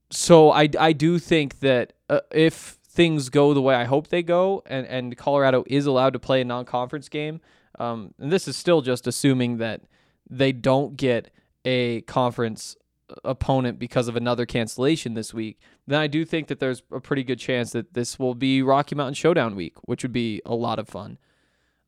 so 0.09 0.51
I 0.51 0.67
I 0.77 0.91
do 0.91 1.19
think 1.19 1.59
that 1.59 1.93
uh, 2.09 2.19
if 2.31 2.77
things 2.83 3.29
go 3.29 3.53
the 3.53 3.61
way 3.61 3.75
I 3.75 3.85
hope 3.85 4.09
they 4.09 4.23
go, 4.23 4.61
and, 4.65 4.85
and 4.87 5.15
Colorado 5.15 5.63
is 5.67 5.85
allowed 5.85 6.13
to 6.13 6.19
play 6.19 6.41
a 6.41 6.45
non 6.45 6.65
conference 6.65 7.07
game, 7.07 7.39
um, 7.79 8.13
and 8.19 8.29
this 8.29 8.47
is 8.47 8.57
still 8.57 8.81
just 8.81 9.07
assuming 9.07 9.57
that 9.57 9.83
they 10.29 10.51
don't 10.51 10.97
get 10.97 11.31
a 11.63 12.01
conference 12.01 12.75
opponent 13.23 13.79
because 13.79 14.07
of 14.07 14.15
another 14.15 14.45
cancellation 14.45 15.13
this 15.13 15.33
week, 15.33 15.59
then 15.87 15.99
I 15.99 16.07
do 16.07 16.25
think 16.25 16.47
that 16.47 16.59
there's 16.59 16.83
a 16.91 16.99
pretty 16.99 17.23
good 17.23 17.39
chance 17.39 17.71
that 17.71 17.93
this 17.93 18.17
will 18.17 18.35
be 18.35 18.61
Rocky 18.61 18.95
Mountain 18.95 19.15
Showdown 19.15 19.55
week, 19.55 19.75
which 19.83 20.03
would 20.03 20.13
be 20.13 20.41
a 20.45 20.55
lot 20.55 20.79
of 20.79 20.87
fun. 20.87 21.17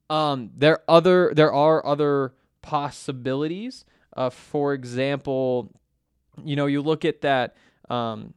Um, 0.09 0.51
there 0.55 0.79
other 0.87 1.33
there 1.33 1.53
are 1.53 1.85
other 1.85 2.33
possibilities. 2.61 3.85
Uh, 4.15 4.29
for 4.29 4.73
example, 4.73 5.71
you 6.43 6.55
know, 6.55 6.65
you 6.65 6.81
look 6.81 7.05
at 7.05 7.21
that 7.21 7.55
um, 7.89 8.33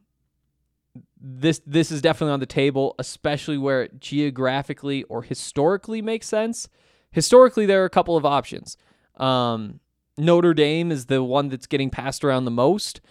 this 1.19 1.61
this 1.65 1.91
is 1.91 2.01
definitely 2.01 2.33
on 2.33 2.39
the 2.39 2.45
table, 2.45 2.95
especially 2.99 3.57
where 3.57 3.83
it 3.83 3.99
geographically 3.99 5.03
or 5.03 5.23
historically 5.23 6.01
makes 6.01 6.27
sense. 6.27 6.69
Historically, 7.11 7.65
there 7.65 7.81
are 7.81 7.85
a 7.85 7.89
couple 7.89 8.17
of 8.17 8.25
options. 8.25 8.77
Um, 9.15 9.79
Notre 10.17 10.53
Dame 10.53 10.91
is 10.91 11.05
the 11.05 11.23
one 11.23 11.49
that's 11.49 11.67
getting 11.67 11.89
passed 11.89 12.23
around 12.23 12.45
the 12.45 12.51
most. 12.51 13.01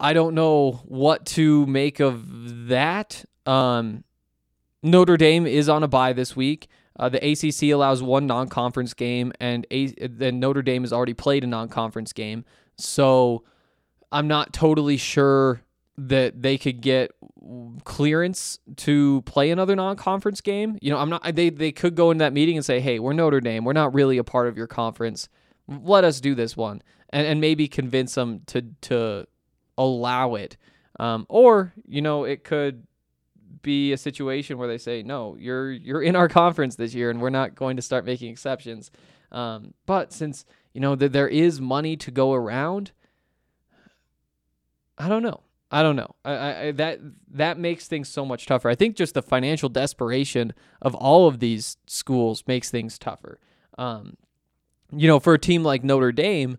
I 0.00 0.12
don't 0.12 0.34
know 0.34 0.82
what 0.84 1.26
to 1.26 1.66
make 1.66 1.98
of 2.00 2.68
that. 2.68 3.24
Um, 3.46 4.04
Notre 4.82 5.16
Dame 5.16 5.46
is 5.46 5.68
on 5.68 5.82
a 5.82 5.88
bye 5.88 6.12
this 6.12 6.36
week. 6.36 6.68
Uh, 6.98 7.08
the 7.08 7.18
ACC 7.18 7.72
allows 7.72 8.02
one 8.02 8.26
non-conference 8.26 8.94
game, 8.94 9.32
and 9.40 9.66
then 9.70 10.40
Notre 10.40 10.62
Dame 10.62 10.82
has 10.82 10.92
already 10.92 11.14
played 11.14 11.44
a 11.44 11.46
non-conference 11.46 12.12
game. 12.12 12.44
So 12.76 13.44
I'm 14.10 14.28
not 14.28 14.52
totally 14.52 14.96
sure 14.96 15.62
that 15.96 16.42
they 16.42 16.58
could 16.58 16.80
get 16.80 17.12
clearance 17.84 18.60
to 18.76 19.22
play 19.22 19.50
another 19.50 19.74
non-conference 19.74 20.40
game. 20.40 20.78
You 20.80 20.90
know, 20.90 20.98
I'm 20.98 21.10
not 21.10 21.34
they 21.34 21.50
they 21.50 21.72
could 21.72 21.94
go 21.94 22.10
in 22.10 22.18
that 22.18 22.32
meeting 22.32 22.56
and 22.56 22.64
say, 22.64 22.80
"Hey, 22.80 22.98
we're 22.98 23.12
Notre 23.12 23.40
Dame. 23.40 23.64
We're 23.64 23.72
not 23.72 23.94
really 23.94 24.18
a 24.18 24.24
part 24.24 24.48
of 24.48 24.56
your 24.56 24.66
conference. 24.68 25.28
Let 25.68 26.04
us 26.04 26.20
do 26.20 26.34
this 26.34 26.56
one." 26.56 26.82
And 27.10 27.26
and 27.26 27.40
maybe 27.40 27.68
convince 27.68 28.14
them 28.14 28.42
to 28.46 28.62
to 28.82 29.26
allow 29.76 30.34
it. 30.34 30.56
Um, 30.98 31.26
or, 31.28 31.72
you 31.86 32.02
know, 32.02 32.24
it 32.24 32.42
could 32.42 32.86
be 33.62 33.92
a 33.92 33.96
situation 33.96 34.58
where 34.58 34.68
they 34.68 34.78
say, 34.78 35.02
"No, 35.02 35.36
you're 35.38 35.70
you're 35.70 36.02
in 36.02 36.16
our 36.16 36.28
conference 36.40 36.76
this 36.76 36.94
year 36.94 37.10
and 37.10 37.20
we're 37.20 37.30
not 37.30 37.54
going 37.54 37.76
to 37.76 37.82
start 37.82 38.04
making 38.04 38.30
exceptions." 38.30 38.90
Um, 39.30 39.74
but 39.86 40.12
since, 40.12 40.44
you 40.72 40.80
know, 40.80 40.94
that 40.96 41.12
there 41.12 41.28
is 41.28 41.60
money 41.60 41.96
to 41.98 42.10
go 42.10 42.32
around, 42.32 42.92
I 44.96 45.08
don't 45.08 45.22
know. 45.22 45.42
I 45.70 45.82
don't 45.82 45.96
know. 45.96 46.14
I, 46.24 46.32
I, 46.34 46.72
that 46.72 46.98
that 47.32 47.58
makes 47.58 47.88
things 47.88 48.08
so 48.08 48.24
much 48.24 48.46
tougher. 48.46 48.70
I 48.70 48.74
think 48.74 48.96
just 48.96 49.14
the 49.14 49.22
financial 49.22 49.68
desperation 49.68 50.54
of 50.80 50.94
all 50.94 51.28
of 51.28 51.40
these 51.40 51.76
schools 51.86 52.42
makes 52.46 52.70
things 52.70 52.98
tougher. 52.98 53.38
Um, 53.76 54.16
you 54.92 55.08
know, 55.08 55.20
for 55.20 55.34
a 55.34 55.38
team 55.38 55.62
like 55.62 55.84
Notre 55.84 56.12
Dame, 56.12 56.58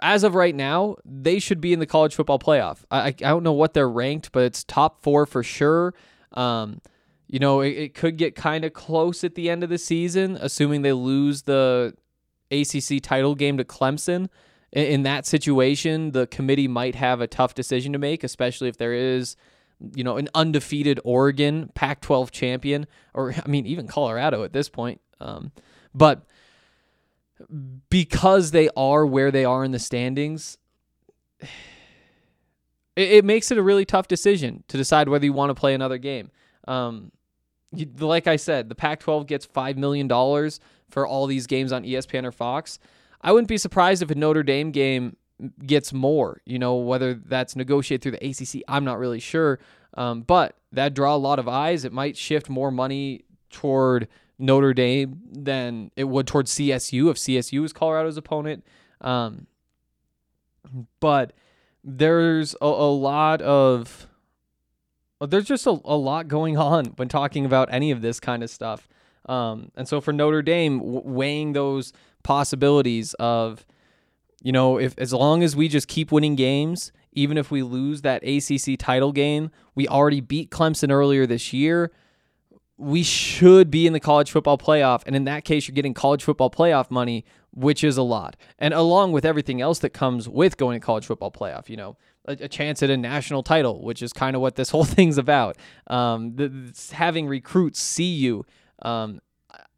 as 0.00 0.24
of 0.24 0.34
right 0.34 0.54
now, 0.54 0.96
they 1.04 1.38
should 1.38 1.60
be 1.60 1.72
in 1.72 1.78
the 1.78 1.86
college 1.86 2.14
football 2.14 2.38
playoff. 2.38 2.84
I, 2.90 3.08
I 3.08 3.12
don't 3.12 3.42
know 3.42 3.52
what 3.52 3.74
they're 3.74 3.88
ranked, 3.88 4.30
but 4.32 4.44
it's 4.44 4.64
top 4.64 5.02
four 5.02 5.26
for 5.26 5.42
sure. 5.42 5.94
Um, 6.32 6.80
you 7.26 7.38
know, 7.38 7.60
it, 7.60 7.70
it 7.70 7.94
could 7.94 8.16
get 8.16 8.34
kind 8.34 8.64
of 8.64 8.72
close 8.72 9.24
at 9.24 9.34
the 9.34 9.50
end 9.50 9.64
of 9.64 9.70
the 9.70 9.78
season, 9.78 10.38
assuming 10.40 10.82
they 10.82 10.92
lose 10.92 11.42
the 11.42 11.94
ACC 12.50 13.02
title 13.02 13.34
game 13.34 13.56
to 13.58 13.64
Clemson 13.64 14.28
in 14.72 15.02
that 15.02 15.26
situation, 15.26 16.12
the 16.12 16.26
committee 16.26 16.68
might 16.68 16.94
have 16.94 17.20
a 17.20 17.26
tough 17.26 17.54
decision 17.54 17.92
to 17.92 17.98
make, 17.98 18.24
especially 18.24 18.68
if 18.68 18.78
there 18.78 18.94
is, 18.94 19.36
you 19.94 20.02
know, 20.02 20.16
an 20.16 20.28
undefeated 20.34 20.98
Oregon 21.04 21.70
Pac 21.74 22.00
12 22.00 22.30
champion, 22.30 22.86
or 23.12 23.34
I 23.34 23.48
mean, 23.48 23.66
even 23.66 23.86
Colorado 23.86 24.44
at 24.44 24.52
this 24.52 24.68
point. 24.68 25.00
Um, 25.20 25.52
but 25.94 26.24
because 27.90 28.50
they 28.50 28.68
are 28.76 29.06
where 29.06 29.30
they 29.30 29.44
are 29.44 29.64
in 29.64 29.72
the 29.72 29.78
standings, 29.78 30.58
it, 31.40 31.48
it, 32.96 33.24
makes 33.24 33.50
it 33.50 33.58
a 33.58 33.62
really 33.62 33.84
tough 33.84 34.08
decision 34.08 34.64
to 34.68 34.76
decide 34.76 35.08
whether 35.08 35.24
you 35.24 35.32
want 35.32 35.50
to 35.50 35.54
play 35.54 35.74
another 35.74 35.98
game. 35.98 36.30
Um, 36.68 37.12
you, 37.74 37.86
like 37.98 38.26
I 38.26 38.36
said, 38.36 38.68
the 38.68 38.74
Pac 38.74 39.00
12 39.00 39.26
gets 39.26 39.46
$5 39.46 39.76
million 39.76 40.08
for 40.90 41.06
all 41.06 41.26
these 41.26 41.46
games 41.46 41.72
on 41.72 41.84
ESPN 41.84 42.24
or 42.24 42.32
Fox. 42.32 42.78
I 43.20 43.32
wouldn't 43.32 43.48
be 43.48 43.58
surprised 43.58 44.02
if 44.02 44.10
a 44.10 44.14
Notre 44.14 44.42
Dame 44.42 44.70
game 44.70 45.16
gets 45.64 45.92
more. 45.92 46.40
You 46.44 46.58
know, 46.58 46.76
whether 46.76 47.14
that's 47.14 47.56
negotiated 47.56 48.02
through 48.02 48.12
the 48.12 48.28
ACC, 48.28 48.62
I'm 48.68 48.84
not 48.84 48.98
really 48.98 49.20
sure. 49.20 49.58
Um, 49.94 50.22
but 50.22 50.56
that 50.72 50.94
draw 50.94 51.14
a 51.14 51.16
lot 51.16 51.38
of 51.38 51.48
eyes. 51.48 51.84
It 51.84 51.92
might 51.92 52.16
shift 52.16 52.48
more 52.48 52.70
money 52.70 53.24
toward 53.50 54.08
Notre 54.42 54.74
Dame 54.74 55.20
than 55.30 55.90
it 55.96 56.04
would 56.04 56.26
towards 56.26 56.52
CSU 56.52 57.10
if 57.10 57.16
CSU 57.16 57.64
is 57.64 57.72
Colorado's 57.72 58.16
opponent. 58.16 58.66
Um, 59.00 59.46
but 61.00 61.32
there's 61.84 62.54
a, 62.60 62.66
a 62.66 62.92
lot 62.92 63.40
of 63.42 64.08
there's 65.20 65.44
just 65.44 65.66
a, 65.66 65.80
a 65.84 65.96
lot 65.96 66.28
going 66.28 66.56
on 66.58 66.86
when 66.96 67.08
talking 67.08 67.44
about 67.44 67.72
any 67.72 67.92
of 67.92 68.02
this 68.02 68.18
kind 68.18 68.42
of 68.42 68.50
stuff. 68.50 68.88
Um, 69.26 69.70
and 69.76 69.86
so 69.86 70.00
for 70.00 70.12
Notre 70.12 70.42
Dame, 70.42 70.78
w- 70.78 71.02
weighing 71.04 71.52
those 71.52 71.92
possibilities 72.24 73.14
of, 73.14 73.64
you 74.42 74.50
know, 74.50 74.78
if 74.78 74.98
as 74.98 75.12
long 75.12 75.44
as 75.44 75.54
we 75.54 75.68
just 75.68 75.86
keep 75.86 76.10
winning 76.10 76.34
games, 76.34 76.90
even 77.12 77.38
if 77.38 77.50
we 77.50 77.62
lose 77.62 78.02
that 78.02 78.24
ACC 78.24 78.76
title 78.78 79.12
game, 79.12 79.52
we 79.76 79.86
already 79.86 80.20
beat 80.20 80.50
Clemson 80.50 80.90
earlier 80.90 81.26
this 81.26 81.52
year. 81.52 81.92
We 82.78 83.02
should 83.02 83.70
be 83.70 83.86
in 83.86 83.92
the 83.92 84.00
college 84.00 84.30
football 84.30 84.58
playoff. 84.58 85.02
And 85.06 85.14
in 85.14 85.24
that 85.24 85.44
case, 85.44 85.68
you're 85.68 85.74
getting 85.74 85.94
college 85.94 86.24
football 86.24 86.50
playoff 86.50 86.90
money, 86.90 87.24
which 87.52 87.84
is 87.84 87.96
a 87.96 88.02
lot. 88.02 88.36
And 88.58 88.74
along 88.74 89.12
with 89.12 89.24
everything 89.24 89.60
else 89.60 89.78
that 89.80 89.90
comes 89.90 90.28
with 90.28 90.56
going 90.56 90.80
to 90.80 90.84
college 90.84 91.06
football 91.06 91.30
playoff, 91.30 91.68
you 91.68 91.76
know, 91.76 91.96
a, 92.24 92.32
a 92.32 92.48
chance 92.48 92.82
at 92.82 92.90
a 92.90 92.96
national 92.96 93.42
title, 93.42 93.84
which 93.84 94.02
is 94.02 94.12
kind 94.12 94.34
of 94.34 94.42
what 94.42 94.56
this 94.56 94.70
whole 94.74 94.84
thing's 94.84 95.18
about. 95.18 95.56
Um, 95.86 96.36
the, 96.36 96.72
having 96.92 97.28
recruits 97.28 97.80
see 97.80 98.12
you 98.14 98.44
um, 98.82 99.20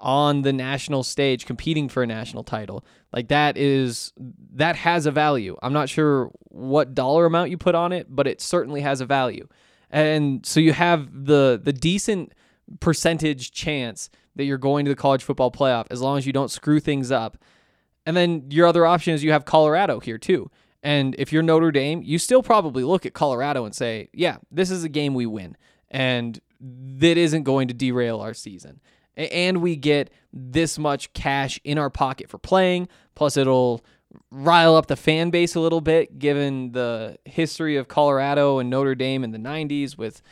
on 0.01 0.43
the 0.43 0.53
national 0.53 1.03
stage 1.03 1.47
competing 1.47 1.89
for 1.89 2.03
a 2.03 2.07
national 2.07 2.45
title. 2.45 2.85
Like 3.13 3.29
that 3.29 3.57
is 3.57 4.13
that 4.55 4.77
has 4.77 5.07
a 5.07 5.11
value. 5.11 5.57
I'm 5.63 5.73
not 5.73 5.89
sure 5.89 6.31
what 6.49 6.95
dollar 6.95 7.27
amount 7.27 7.51
you 7.51 7.59
put 7.59 7.75
on 7.75 7.93
it, 7.93 8.07
but 8.11 8.27
it 8.27 8.41
certainly 8.41 8.81
has 8.83 9.01
a 9.01 9.07
value. 9.07 9.49
And 9.91 10.45
so 10.45 10.61
you 10.61 10.73
have 10.73 11.09
the 11.13 11.61
the 11.63 11.73
decent 11.73 12.33
percentage 12.81 13.53
chance 13.53 14.11
that 14.37 14.45
you're 14.45 14.59
going 14.59 14.85
to 14.85 14.91
the 14.91 14.97
college 14.97 15.23
football 15.23 15.51
playoff 15.51 15.87
as 15.91 16.01
long 16.01 16.19
as 16.19 16.27
you 16.27 16.33
don't 16.33 16.51
screw 16.51 16.81
things 16.81 17.11
up. 17.11 17.39
And 18.07 18.17
then 18.17 18.51
your 18.51 18.67
other 18.67 18.85
option 18.85 19.15
is 19.15 19.25
you 19.25 19.33
have 19.33 19.45
Colorado 19.45 20.01
here 20.01 20.19
too. 20.19 20.51
And 20.83 21.15
if 21.19 21.33
you're 21.33 21.43
Notre 21.43 21.73
Dame, 21.73 22.03
you 22.03 22.19
still 22.19 22.43
probably 22.43 22.85
look 22.85 23.07
at 23.07 23.15
Colorado 23.15 23.65
and 23.65 23.75
say, 23.75 24.09
yeah, 24.13 24.37
this 24.51 24.71
is 24.71 24.85
a 24.85 24.89
game 24.89 25.15
we 25.15 25.25
win. 25.25 25.57
And 25.91 26.39
that 26.61 27.17
isn't 27.17 27.45
going 27.45 27.69
to 27.69 27.75
derail 27.75 28.21
our 28.21 28.35
season 28.35 28.81
and 29.17 29.63
we 29.63 29.77
get 29.77 30.11
this 30.33 30.79
much 30.79 31.13
cash 31.13 31.61
in 31.65 31.79
our 31.79 31.91
pocket 31.91 32.29
for 32.29 32.39
playing. 32.39 32.89
Plus, 33.15 33.37
it'll 33.37 33.85
rile 34.31 34.75
up 34.75 34.87
the 34.87 34.97
fan 34.97 35.31
base 35.31 35.55
a 35.55 35.61
little 35.61 35.81
bit, 35.81 36.19
given 36.19 36.73
the 36.73 37.19
history 37.25 37.77
of 37.77 37.89
Colorado 37.89 38.59
and 38.59 38.71
Notre 38.71 38.95
Dame 38.95 39.25
in 39.25 39.31
the 39.31 39.39
90s 39.39 39.97
with 39.97 40.23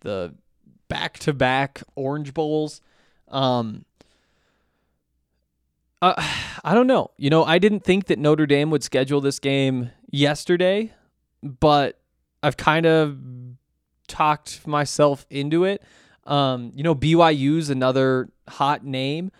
the 0.00 0.34
back 0.90 1.18
to 1.20 1.32
back 1.32 1.82
Orange 1.94 2.34
Bowls. 2.34 2.82
Um, 3.28 3.86
uh, 6.02 6.14
I 6.64 6.74
don't 6.74 6.86
know. 6.86 7.12
You 7.16 7.30
know, 7.30 7.44
I 7.44 7.58
didn't 7.58 7.84
think 7.84 8.06
that 8.06 8.18
Notre 8.18 8.46
Dame 8.46 8.68
would 8.68 8.82
schedule 8.84 9.22
this 9.22 9.38
game 9.38 9.90
yesterday, 10.10 10.92
but 11.42 11.98
I've 12.42 12.58
kind 12.58 12.84
of 12.84 13.18
talked 14.08 14.66
myself 14.66 15.24
into 15.30 15.64
it. 15.64 15.82
Um, 16.26 16.72
you 16.74 16.82
know, 16.82 16.94
BYU's 16.94 17.70
another 17.70 18.28
hot 18.48 18.84
name. 18.84 19.32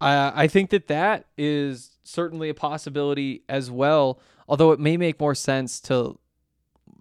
I 0.00 0.44
I 0.44 0.48
think 0.48 0.70
that 0.70 0.88
that 0.88 1.26
is 1.36 1.98
certainly 2.04 2.48
a 2.48 2.54
possibility 2.54 3.42
as 3.48 3.70
well. 3.70 4.18
Although 4.48 4.72
it 4.72 4.80
may 4.80 4.96
make 4.96 5.20
more 5.20 5.34
sense 5.34 5.80
to 5.82 6.18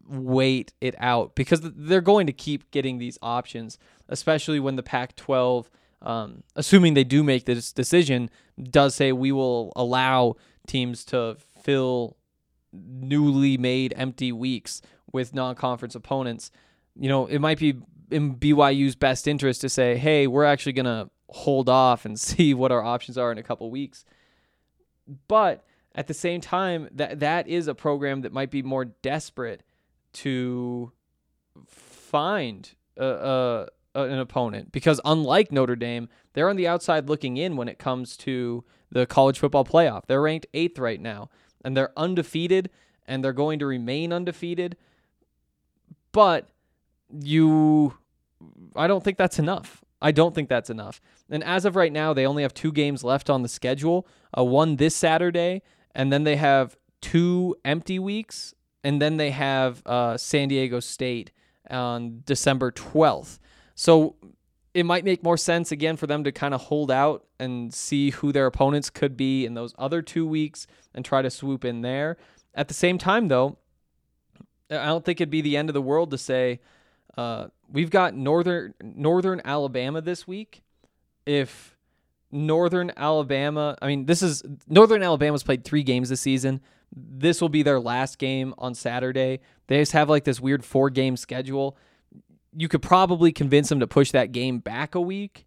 wait 0.08 0.74
it 0.82 0.96
out 1.00 1.36
because 1.36 1.62
they're 1.62 2.02
going 2.02 2.28
to 2.28 2.34
keep 2.34 2.70
getting 2.72 2.98
these 2.98 3.18
options, 3.22 3.78
especially 4.10 4.60
when 4.60 4.76
the 4.76 4.84
Pac-12, 4.84 5.66
um, 6.02 6.44
assuming 6.56 6.94
they 6.94 7.04
do 7.04 7.24
make 7.24 7.46
this 7.46 7.72
decision, 7.72 8.30
does 8.62 8.96
say 8.96 9.12
we 9.12 9.32
will 9.32 9.74
allow 9.76 10.36
teams 10.68 11.04
to 11.06 11.38
fill 11.62 12.18
newly 12.72 13.58
made 13.58 13.94
empty 13.98 14.32
weeks 14.32 14.82
with 15.12 15.34
non-conference 15.34 15.96
opponents. 15.96 16.52
You 16.96 17.10
know, 17.10 17.26
it 17.26 17.40
might 17.40 17.60
be 17.60 17.76
in 18.12 18.36
BYU's 18.36 18.96
best 18.96 19.28
interest 19.28 19.62
to 19.62 19.70
say, 19.70 19.98
hey, 19.98 20.28
we're 20.28 20.46
actually 20.46 20.74
going 20.74 20.86
to 20.86 21.10
hold 21.30 21.70
off 21.70 22.06
and 22.06 22.20
see 22.20 22.54
what 22.54 22.72
our 22.72 22.84
options 22.84 23.18
are 23.18 23.32
in 23.32 23.38
a 23.38 23.44
couple 23.44 23.70
weeks. 23.72 24.06
But 25.28 25.64
at 25.94 26.08
the 26.08 26.14
same 26.14 26.42
time, 26.42 26.90
that 26.92 27.20
that 27.22 27.48
is 27.48 27.68
a 27.68 27.76
program 27.76 28.22
that 28.22 28.34
might 28.34 28.52
be 28.52 28.62
more 28.62 28.86
desperate 28.86 29.64
to 30.16 30.92
find 31.68 32.74
a, 32.98 33.06
a, 33.96 34.02
an 34.02 34.20
opponent 34.20 34.72
because 34.72 35.00
unlike 35.06 35.52
Notre 35.52 35.76
Dame, 35.76 36.10
they're 36.34 36.50
on 36.50 36.56
the 36.56 36.68
outside 36.68 37.10
looking 37.10 37.38
in 37.38 37.56
when 37.56 37.68
it 37.68 37.80
comes 37.80 38.18
to 38.18 38.64
the 38.92 39.06
college 39.06 39.40
football 39.40 39.66
playoff. 39.66 40.06
They're 40.08 40.22
ranked 40.22 40.48
eighth 40.54 40.80
right 40.80 41.00
now, 41.00 41.30
and 41.64 41.76
they're 41.76 41.92
undefeated, 41.98 42.70
and 43.06 43.24
they're 43.24 43.34
going 43.34 43.60
to 43.60 43.66
remain 43.66 44.12
undefeated. 44.12 44.78
But 46.12 46.50
you 47.12 47.94
I 48.76 48.88
don't 48.88 49.04
think 49.04 49.18
that's 49.18 49.40
enough. 49.40 49.84
I 50.02 50.12
don't 50.12 50.36
think 50.36 50.50
that's 50.50 50.70
enough. 50.70 51.02
And 51.30 51.44
as 51.44 51.66
of 51.66 51.76
right 51.76 51.92
now, 51.92 52.14
they 52.14 52.26
only 52.26 52.44
have 52.44 52.54
two 52.54 52.72
games 52.72 53.04
left 53.04 53.30
on 53.30 53.42
the 53.42 53.48
schedule. 53.48 54.08
Uh, 54.38 54.44
one 54.44 54.76
this 54.76 54.96
Saturday, 54.96 55.62
and 55.94 56.12
then 56.12 56.24
they 56.24 56.36
have 56.36 56.76
two 57.02 57.56
empty 57.64 58.00
weeks, 58.00 58.54
and 58.86 59.02
then 59.02 59.18
they 59.18 59.32
have 59.32 59.82
uh, 59.88 60.16
San 60.16 60.48
Diego 60.48 60.80
State 60.80 61.32
on 61.72 62.22
December 62.24 62.72
12th. 62.72 63.40
So 63.74 64.16
it 64.76 64.86
might 64.86 65.04
make 65.04 65.24
more 65.24 65.38
sense 65.38 65.72
again 65.72 65.98
for 65.98 66.06
them 66.06 66.24
to 66.24 66.32
kind 66.32 66.54
of 66.54 66.62
hold 66.62 66.92
out 66.92 67.26
and 67.40 67.74
see 67.74 68.12
who 68.12 68.32
their 68.32 68.46
opponents 68.46 68.92
could 68.92 69.18
be 69.18 69.44
in 69.44 69.56
those 69.56 69.74
other 69.80 70.04
two 70.04 70.28
weeks 70.28 70.68
and 70.94 71.04
try 71.04 71.24
to 71.24 71.32
swoop 71.32 71.66
in 71.66 71.82
there. 71.82 72.18
At 72.54 72.68
the 72.68 72.76
same 72.76 73.00
time, 73.00 73.28
though, 73.28 73.58
I 74.70 74.86
don't 74.86 75.04
think 75.04 75.20
it'd 75.20 75.32
be 75.32 75.42
the 75.42 75.58
end 75.58 75.72
of 75.72 75.74
the 75.74 75.82
world 75.82 76.12
to 76.12 76.18
say, 76.20 76.60
uh, 77.18 77.48
we've 77.68 77.90
got 77.90 78.14
northern 78.14 78.76
Northern 78.84 79.42
Alabama 79.44 80.00
this 80.00 80.28
week. 80.28 80.62
If 81.26 81.76
Northern 82.32 82.92
Alabama, 82.96 83.78
I 83.82 83.88
mean, 83.88 84.06
this 84.06 84.22
is 84.22 84.44
Northern 84.68 85.02
Alabama's 85.02 85.42
played 85.42 85.64
three 85.64 85.82
games 85.82 86.10
this 86.10 86.22
season. 86.22 86.62
This 86.96 87.42
will 87.42 87.50
be 87.50 87.64
their 87.64 87.80
last 87.80 88.18
game 88.18 88.54
on 88.58 88.74
Saturday. 88.74 89.42
They 89.68 89.80
just 89.80 89.92
have 89.92 90.10
like 90.10 90.24
this 90.24 90.40
weird 90.40 90.64
four 90.64 90.90
game 90.90 91.18
schedule. 91.18 91.78
You 92.56 92.68
could 92.68 92.82
probably 92.82 93.32
convince 93.32 93.70
them 93.70 93.82
to 93.82 93.88
push 93.88 94.12
that 94.12 94.32
game 94.32 94.60
back 94.60 94.96
a 94.96 95.02
week 95.02 95.46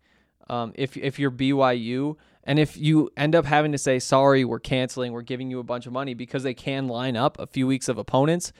um, 0.51 0.73
if 0.75 0.97
if 0.97 1.19
you're 1.19 1.31
BYU. 1.31 2.17
And 2.45 2.59
if 2.59 2.77
you 2.77 3.11
end 3.17 3.35
up 3.35 3.45
having 3.45 3.73
to 3.73 3.79
say, 3.79 3.99
sorry, 3.99 4.45
we're 4.45 4.59
canceling, 4.59 5.13
we're 5.13 5.23
giving 5.23 5.51
you 5.51 5.59
a 5.59 5.65
bunch 5.65 5.87
of 5.87 5.93
money 5.93 6.15
because 6.15 6.43
they 6.43 6.55
can 6.55 6.89
line 6.89 7.15
up 7.15 7.39
a 7.39 7.47
few 7.47 7.67
weeks 7.67 7.89
of 7.89 7.99
opponents, 7.99 8.55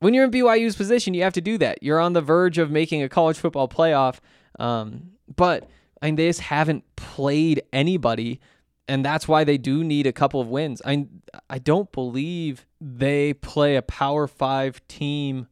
when 0.00 0.14
you're 0.14 0.24
in 0.24 0.32
BYU's 0.32 0.74
position, 0.74 1.14
you 1.14 1.22
have 1.22 1.32
to 1.34 1.40
do 1.40 1.58
that. 1.58 1.82
You're 1.82 2.00
on 2.00 2.12
the 2.12 2.20
verge 2.20 2.58
of 2.58 2.70
making 2.70 3.02
a 3.02 3.08
college 3.08 3.38
football 3.38 3.68
playoff. 3.68 4.18
Um, 4.58 5.10
but 5.34 5.68
I 6.02 6.06
mean, 6.06 6.16
they 6.16 6.26
just 6.26 6.40
haven't 6.40 6.84
played 6.96 7.62
anybody, 7.72 8.40
and 8.88 9.04
that's 9.04 9.28
why 9.28 9.44
they 9.44 9.58
do 9.58 9.84
need 9.84 10.06
a 10.06 10.12
couple 10.12 10.40
of 10.40 10.48
wins. 10.48 10.80
I 10.84 11.06
I 11.48 11.58
don't 11.58 11.92
believe 11.92 12.66
they 12.80 13.34
play 13.34 13.76
a 13.76 13.82
Power 13.82 14.26
Five 14.26 14.86
team 14.88 15.46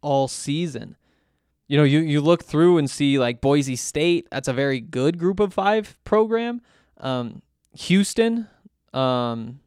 all 0.00 0.26
season. 0.26 0.96
You 1.68 1.76
know, 1.76 1.84
you 1.84 2.00
you 2.00 2.20
look 2.20 2.42
through 2.42 2.78
and 2.78 2.90
see 2.90 3.18
like 3.18 3.40
Boise 3.40 3.76
State. 3.76 4.26
That's 4.30 4.48
a 4.48 4.52
very 4.52 4.80
good 4.80 5.18
Group 5.18 5.38
of 5.38 5.52
Five 5.52 5.96
program. 6.04 6.62
Um, 6.98 7.42
Houston, 7.74 8.48
um, 8.92 9.60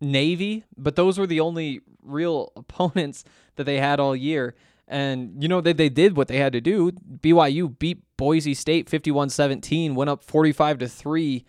Navy, 0.00 0.64
but 0.76 0.96
those 0.96 1.18
were 1.18 1.26
the 1.26 1.40
only 1.40 1.80
real 2.02 2.52
opponents 2.56 3.24
that 3.54 3.64
they 3.64 3.78
had 3.78 4.00
all 4.00 4.16
year. 4.16 4.54
And 4.88 5.40
you 5.40 5.48
know 5.48 5.60
they 5.60 5.72
they 5.72 5.88
did 5.88 6.16
what 6.16 6.26
they 6.26 6.38
had 6.38 6.52
to 6.54 6.60
do. 6.60 6.90
BYU 6.90 7.78
beat 7.78 8.02
Boise 8.16 8.54
State 8.54 8.90
51-17, 8.90 9.94
went 9.94 10.10
up 10.10 10.24
45 10.24 10.78
to 10.78 10.88
3. 10.88 11.44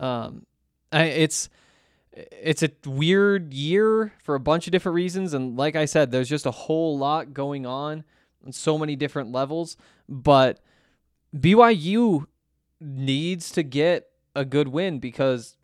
Um 0.00 0.46
it's 0.92 1.48
it's 2.12 2.64
a 2.64 2.70
weird 2.84 3.54
year 3.54 4.12
for 4.24 4.34
a 4.34 4.40
bunch 4.40 4.66
of 4.66 4.72
different 4.72 4.96
reasons 4.96 5.32
and 5.32 5.56
like 5.56 5.76
I 5.76 5.84
said 5.84 6.10
there's 6.10 6.28
just 6.28 6.46
a 6.46 6.50
whole 6.50 6.98
lot 6.98 7.32
going 7.32 7.64
on 7.66 8.04
on 8.44 8.52
so 8.52 8.78
many 8.78 8.96
different 8.96 9.30
levels, 9.30 9.76
but 10.08 10.60
BYU 11.36 12.26
needs 12.80 13.50
to 13.52 13.62
get 13.62 14.08
a 14.34 14.44
good 14.44 14.68
win 14.68 14.98
because 14.98 15.56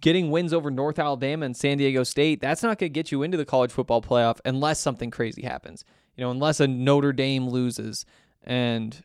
getting 0.00 0.30
wins 0.30 0.52
over 0.52 0.70
North 0.70 0.98
Alabama 0.98 1.46
and 1.46 1.56
San 1.56 1.78
Diego 1.78 2.02
State, 2.02 2.40
that's 2.40 2.62
not 2.62 2.78
going 2.78 2.90
to 2.90 2.94
get 2.94 3.12
you 3.12 3.22
into 3.22 3.36
the 3.36 3.44
college 3.44 3.70
football 3.70 4.02
playoff 4.02 4.38
unless 4.44 4.80
something 4.80 5.10
crazy 5.10 5.42
happens. 5.42 5.84
You 6.16 6.24
know, 6.24 6.30
unless 6.30 6.60
a 6.60 6.66
Notre 6.66 7.12
Dame 7.12 7.48
loses 7.48 8.04
and 8.42 9.04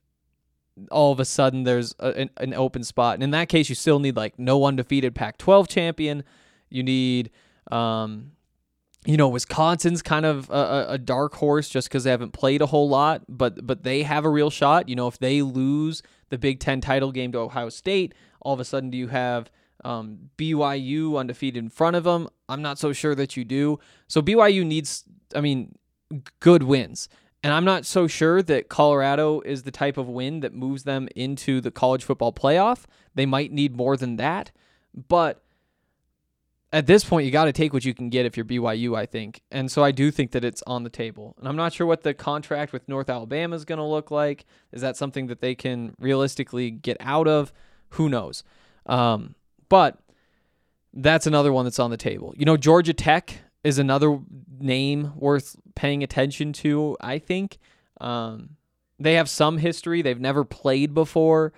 all 0.91 1.11
of 1.11 1.19
a 1.19 1.25
sudden 1.25 1.63
there's 1.63 1.95
a, 1.99 2.09
an, 2.09 2.29
an 2.37 2.53
open 2.53 2.83
spot. 2.83 3.15
And 3.15 3.23
in 3.23 3.31
that 3.31 3.49
case, 3.49 3.69
you 3.69 3.75
still 3.75 3.99
need 3.99 4.15
like 4.15 4.37
no 4.37 4.65
undefeated 4.65 5.15
Pac 5.15 5.37
12 5.37 5.67
champion. 5.67 6.23
You 6.69 6.83
need, 6.83 7.31
um, 7.71 8.31
you 9.05 9.17
know, 9.17 9.29
Wisconsin's 9.29 10.01
kind 10.01 10.25
of 10.25 10.49
a, 10.49 10.85
a 10.89 10.97
dark 10.97 11.35
horse 11.35 11.69
just 11.69 11.87
because 11.87 12.03
they 12.03 12.11
haven't 12.11 12.31
played 12.31 12.61
a 12.61 12.67
whole 12.67 12.89
lot, 12.89 13.23
but 13.29 13.65
but 13.65 13.83
they 13.83 14.03
have 14.03 14.25
a 14.25 14.29
real 14.29 14.49
shot. 14.49 14.89
You 14.89 14.95
know, 14.95 15.07
if 15.07 15.17
they 15.17 15.41
lose 15.41 16.03
the 16.29 16.37
Big 16.37 16.59
Ten 16.59 16.81
title 16.81 17.11
game 17.11 17.31
to 17.31 17.39
Ohio 17.39 17.69
State, 17.69 18.13
all 18.41 18.53
of 18.53 18.59
a 18.59 18.65
sudden 18.65 18.89
do 18.89 18.97
you 18.97 19.07
have 19.07 19.49
um, 19.83 20.29
BYU 20.37 21.17
undefeated 21.17 21.63
in 21.63 21.69
front 21.69 21.95
of 21.95 22.03
them? 22.03 22.27
I'm 22.47 22.61
not 22.61 22.77
so 22.77 22.93
sure 22.93 23.15
that 23.15 23.37
you 23.37 23.45
do. 23.45 23.79
So 24.07 24.21
BYU 24.21 24.65
needs, 24.65 25.05
I 25.33 25.41
mean, 25.41 25.75
good 26.39 26.63
wins. 26.63 27.07
And 27.43 27.53
I'm 27.53 27.63
not 27.65 27.85
so 27.85 28.07
sure 28.07 28.41
that 28.43 28.67
Colorado 28.67 29.39
is 29.41 29.63
the 29.63 29.71
type 29.71 29.97
of 29.97 30.07
win 30.07 30.41
that 30.41 30.53
moves 30.53 30.83
them 30.83 31.07
into 31.15 31.61
the 31.61 31.71
college 31.71 32.03
football 32.03 32.33
playoff. 32.33 32.83
They 33.15 33.25
might 33.25 33.51
need 33.51 33.75
more 33.75 33.95
than 33.95 34.17
that. 34.17 34.51
But 35.07 35.41
at 36.71 36.85
this 36.85 37.03
point, 37.03 37.25
you 37.25 37.31
got 37.31 37.45
to 37.45 37.53
take 37.53 37.73
what 37.73 37.85
you 37.85 37.93
can 37.93 38.09
get 38.09 38.25
if 38.25 38.35
you're 38.35 38.45
BYU, 38.45 38.97
I 38.97 39.05
think. 39.05 39.41
And 39.51 39.71
so 39.71 39.83
I 39.83 39.91
do 39.91 40.11
think 40.11 40.31
that 40.31 40.43
it's 40.43 40.61
on 40.67 40.83
the 40.83 40.89
table. 40.89 41.35
And 41.39 41.47
I'm 41.47 41.55
not 41.55 41.73
sure 41.73 41.87
what 41.87 42.03
the 42.03 42.13
contract 42.13 42.73
with 42.73 42.87
North 42.87 43.09
Alabama 43.09 43.55
is 43.55 43.65
going 43.65 43.79
to 43.79 43.85
look 43.85 44.11
like. 44.11 44.45
Is 44.71 44.81
that 44.81 44.97
something 44.97 45.27
that 45.27 45.39
they 45.39 45.55
can 45.55 45.95
realistically 45.97 46.69
get 46.69 46.97
out 46.99 47.27
of? 47.27 47.53
Who 47.91 48.09
knows? 48.09 48.43
Um, 48.85 49.35
but 49.69 49.97
that's 50.93 51.25
another 51.25 51.53
one 51.53 51.65
that's 51.65 51.79
on 51.79 51.89
the 51.89 51.97
table. 51.97 52.33
You 52.37 52.45
know, 52.45 52.57
Georgia 52.57 52.93
Tech 52.93 53.37
is 53.63 53.79
another 53.79 54.19
name 54.61 55.13
worth 55.15 55.55
paying 55.75 56.03
attention 56.03 56.53
to, 56.53 56.97
I 57.01 57.19
think. 57.19 57.57
Um, 58.01 58.57
they 58.99 59.13
have 59.13 59.29
some 59.29 59.57
history. 59.57 60.01
They've 60.01 60.19
never 60.19 60.43
played 60.43 60.93
before, 60.93 61.53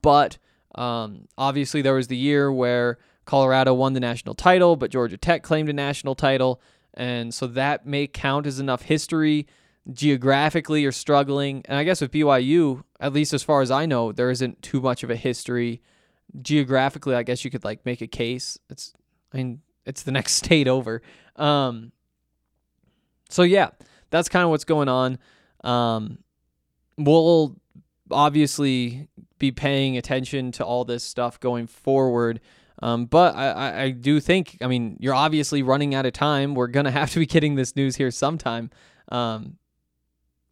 but 0.00 0.38
um, 0.74 1.28
obviously 1.36 1.82
there 1.82 1.94
was 1.94 2.08
the 2.08 2.16
year 2.16 2.50
where 2.50 2.98
Colorado 3.24 3.74
won 3.74 3.92
the 3.92 4.00
national 4.00 4.34
title, 4.34 4.76
but 4.76 4.90
Georgia 4.90 5.16
Tech 5.16 5.42
claimed 5.42 5.68
a 5.68 5.72
national 5.72 6.14
title. 6.14 6.60
And 6.94 7.32
so 7.32 7.46
that 7.48 7.86
may 7.86 8.06
count 8.06 8.46
as 8.46 8.58
enough 8.58 8.82
history. 8.82 9.46
Geographically, 9.92 10.82
you're 10.82 10.92
struggling. 10.92 11.62
And 11.66 11.78
I 11.78 11.84
guess 11.84 12.00
with 12.00 12.10
BYU, 12.10 12.82
at 13.00 13.12
least 13.12 13.32
as 13.32 13.42
far 13.42 13.62
as 13.62 13.70
I 13.70 13.86
know, 13.86 14.12
there 14.12 14.30
isn't 14.30 14.62
too 14.62 14.80
much 14.80 15.02
of 15.02 15.10
a 15.10 15.16
history. 15.16 15.82
Geographically, 16.40 17.14
I 17.14 17.22
guess 17.22 17.44
you 17.44 17.50
could 17.50 17.64
like 17.64 17.84
make 17.84 18.00
a 18.00 18.06
case. 18.06 18.58
It's, 18.70 18.92
I 19.32 19.38
mean, 19.38 19.60
it's 19.84 20.02
the 20.02 20.12
next 20.18 20.34
state 20.34 20.68
over. 20.68 21.02
Um, 21.36 21.92
so 23.32 23.42
yeah, 23.42 23.70
that's 24.10 24.28
kind 24.28 24.44
of 24.44 24.50
what's 24.50 24.64
going 24.64 24.88
on. 24.88 25.18
Um, 25.64 26.18
we'll 26.98 27.56
obviously 28.10 29.08
be 29.38 29.50
paying 29.50 29.96
attention 29.96 30.52
to 30.52 30.64
all 30.64 30.84
this 30.84 31.02
stuff 31.02 31.40
going 31.40 31.66
forward. 31.66 32.40
Um, 32.82 33.06
but 33.06 33.36
I, 33.36 33.84
I 33.84 33.90
do 33.90 34.20
think, 34.20 34.58
I 34.60 34.66
mean, 34.66 34.96
you're 35.00 35.14
obviously 35.14 35.62
running 35.62 35.94
out 35.94 36.06
of 36.06 36.12
time. 36.12 36.54
We're 36.54 36.66
going 36.66 36.84
to 36.86 36.90
have 36.90 37.10
to 37.12 37.20
be 37.20 37.26
getting 37.26 37.54
this 37.54 37.74
news 37.76 37.96
here 37.96 38.10
sometime. 38.10 38.70
Um, 39.10 39.56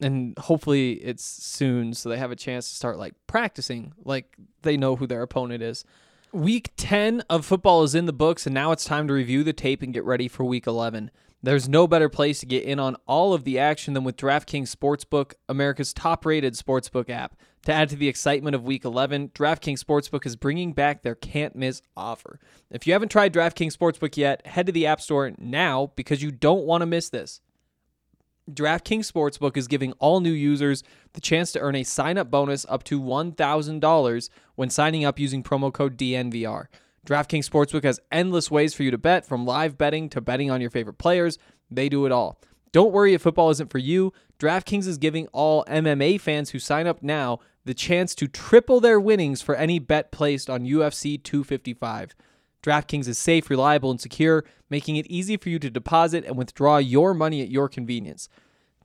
and 0.01 0.37
hopefully 0.39 0.93
it's 0.93 1.25
soon 1.25 1.93
so 1.93 2.09
they 2.09 2.17
have 2.17 2.31
a 2.31 2.37
chance 2.37 2.69
to 2.71 2.75
start 2.75 2.99
like 2.99 3.15
practicing 3.27 3.93
like 4.05 4.35
they 4.63 4.79
know 4.79 4.97
who 4.97 5.07
their 5.07 5.23
opponent 5.23 5.63
is. 5.63 5.85
Week 6.33 6.71
10 6.77 7.23
of 7.29 7.45
football 7.45 7.83
is 7.83 7.95
in 7.95 8.07
the 8.07 8.13
books, 8.13 8.47
and 8.47 8.55
now 8.55 8.71
it's 8.71 8.85
time 8.85 9.09
to 9.09 9.13
review 9.13 9.43
the 9.43 9.53
tape 9.53 9.83
and 9.83 9.93
get 9.93 10.05
ready 10.05 10.29
for 10.29 10.45
week 10.45 10.67
11. 10.67 11.11
There's 11.43 11.69
no 11.69 11.87
better 11.87 12.11
place 12.11 12.41
to 12.41 12.47
get 12.47 12.65
in 12.65 12.79
on 12.79 12.97
all 13.07 13.33
of 13.33 13.45
the 13.45 13.59
action 13.59 13.95
than 13.95 14.05
with 14.05 14.17
DraftKings 14.17 14.75
Sportsbook, 14.75 15.33
America's 15.49 15.95
top 15.95 16.27
rated 16.27 16.53
sportsbook 16.53 17.09
app. 17.09 17.35
To 17.65 17.73
add 17.73 17.89
to 17.91 17.97
the 17.97 18.09
excitement 18.09 18.55
of 18.55 18.65
week 18.65 18.85
11, 18.85 19.31
DraftKings 19.31 19.83
Sportsbook 19.83 20.27
is 20.27 20.37
bringing 20.37 20.73
back 20.73 21.03
their 21.03 21.15
can't 21.15 21.57
miss 21.57 21.83
offer. 21.97 22.41
If 22.71 22.87
you 22.87 22.93
haven't 22.93 23.11
tried 23.11 23.33
DraftKings 23.33 23.77
Sportsbook 23.77 24.17
yet, 24.17 24.47
head 24.47 24.67
to 24.67 24.73
the 24.73 24.87
App 24.87 25.01
Store 25.01 25.33
now 25.39 25.93
because 25.97 26.23
you 26.23 26.31
don't 26.31 26.65
want 26.65 26.83
to 26.83 26.87
miss 26.87 27.09
this. 27.09 27.41
DraftKings 28.51 29.11
Sportsbook 29.11 29.57
is 29.57 29.69
giving 29.69 29.93
all 29.93 30.21
new 30.21 30.33
users 30.33 30.83
the 31.13 31.21
chance 31.21 31.53
to 31.53 31.61
earn 31.61 31.77
a 31.77 31.85
sign 31.85 32.19
up 32.19 32.31
bonus 32.31 32.67
up 32.69 32.83
to 32.85 33.01
$1,000 33.01 34.29
when 34.57 34.71
signing 34.71 35.05
up 35.05 35.19
using 35.19 35.43
promo 35.43 35.73
code 35.73 35.97
DNVR. 35.97 36.67
DraftKings 37.07 37.49
Sportsbook 37.49 37.85
has 37.85 38.01
endless 38.13 38.51
ways 38.51 38.75
for 38.75 38.83
you 38.83 38.91
to 38.91 38.99
bet, 38.99 39.25
from 39.25 39.47
live 39.47 39.79
betting 39.79 40.09
to 40.11 40.21
betting 40.21 40.51
on 40.51 40.61
your 40.61 40.71
favorite 40.71 40.99
players. 40.99 41.39
They 41.71 41.89
do 41.89 42.07
it 42.07 42.13
all. 42.13 42.39
Don't 42.73 42.93
worry 42.93 43.15
if 43.15 43.23
football 43.23 43.51
isn't 43.51 43.71
for 43.71 43.79
you. 43.79 44.13
DraftKings 44.39 44.87
is 44.87 44.99
giving 44.99 45.27
all 45.29 45.65
MMA 45.65 46.21
fans 46.21 46.51
who 46.51 46.59
sign 46.59 46.87
up 46.87 47.03
now 47.03 47.41
the 47.65 47.75
chance 47.75 48.15
to 48.15 48.29
triple 48.29 48.81
their 48.81 49.01
winnings 49.01 49.43
for 49.43 49.55
any 49.55 49.79
bet 49.79 50.13
placed 50.13 50.49
on 50.49 50.65
UFC 50.65 51.23
255. 51.23 52.15
DraftKings 52.63 53.09
is 53.09 53.19
safe, 53.19 53.51
reliable, 53.51 53.91
and 53.91 54.01
secure, 54.01 54.45
making 54.69 54.97
it 54.97 55.07
easy 55.07 55.37
for 55.37 55.49
you 55.49 55.59
to 55.59 55.71
deposit 55.71 56.25
and 56.25 56.37
withdraw 56.37 56.77
your 56.77 57.15
money 57.15 57.43
at 57.43 57.51
your 57.51 57.69
convenience. 57.69 58.29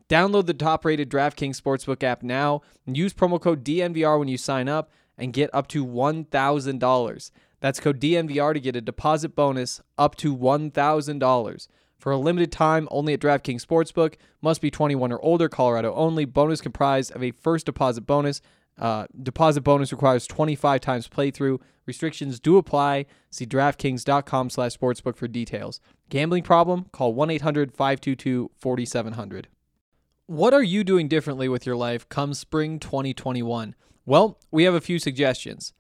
Download 0.08 0.46
the 0.46 0.54
top 0.54 0.86
rated 0.86 1.10
DraftKings 1.10 1.60
Sportsbook 1.60 2.04
app 2.04 2.24
now 2.24 2.62
and 2.86 2.96
use 2.96 3.14
promo 3.14 3.42
code 3.42 3.64
DNVR 3.64 4.20
when 4.20 4.28
you 4.28 4.38
sign 4.38 4.70
up 4.70 4.92
and 5.18 5.34
get 5.34 5.50
up 5.54 5.68
to 5.70 5.86
$1,000. 5.86 7.32
That's 7.66 7.80
code 7.80 8.00
DNVR 8.00 8.54
to 8.54 8.60
get 8.60 8.76
a 8.76 8.82
deposit 8.82 9.36
bonus 9.36 9.82
up 9.98 10.14
to 10.18 10.38
$1,000. 10.38 11.68
For 11.98 12.12
a 12.12 12.18
limited 12.18 12.52
time, 12.52 12.88
only 12.92 13.14
at 13.14 13.20
DraftKings 13.20 13.66
Sportsbook. 13.66 14.18
Must 14.40 14.62
be 14.62 14.70
21 14.70 15.12
or 15.12 15.20
older, 15.26 15.50
Colorado 15.50 15.92
only. 15.96 16.26
Bonus 16.26 16.62
comprised 16.62 17.16
of 17.16 17.24
a 17.24 17.32
first 17.32 17.66
deposit 17.66 18.02
bonus. 18.02 18.40
Uh, 18.78 19.08
deposit 19.20 19.62
bonus 19.62 19.92
requires 19.92 20.28
25 20.28 20.80
times 20.80 21.08
playthrough. 21.08 21.60
Restrictions 21.88 22.40
do 22.40 22.58
apply. 22.58 23.08
See 23.32 23.48
DraftKings.com 23.48 24.52
slash 24.52 24.78
sportsbook 24.78 25.18
for 25.18 25.28
details. 25.28 25.80
Gambling 26.10 26.44
problem? 26.44 26.86
Call 26.92 27.16
1-800-522-4700. 27.16 29.46
What 30.28 30.54
are 30.54 30.62
you 30.62 30.84
doing 30.84 31.08
differently 31.08 31.50
with 31.50 31.66
your 31.66 31.76
life 31.76 32.08
come 32.10 32.36
spring 32.36 32.78
2021? 32.78 33.74
Well, 34.06 34.38
we 34.52 34.66
have 34.66 34.76
a 34.76 34.82
few 34.82 35.00
suggestions. 35.00 35.74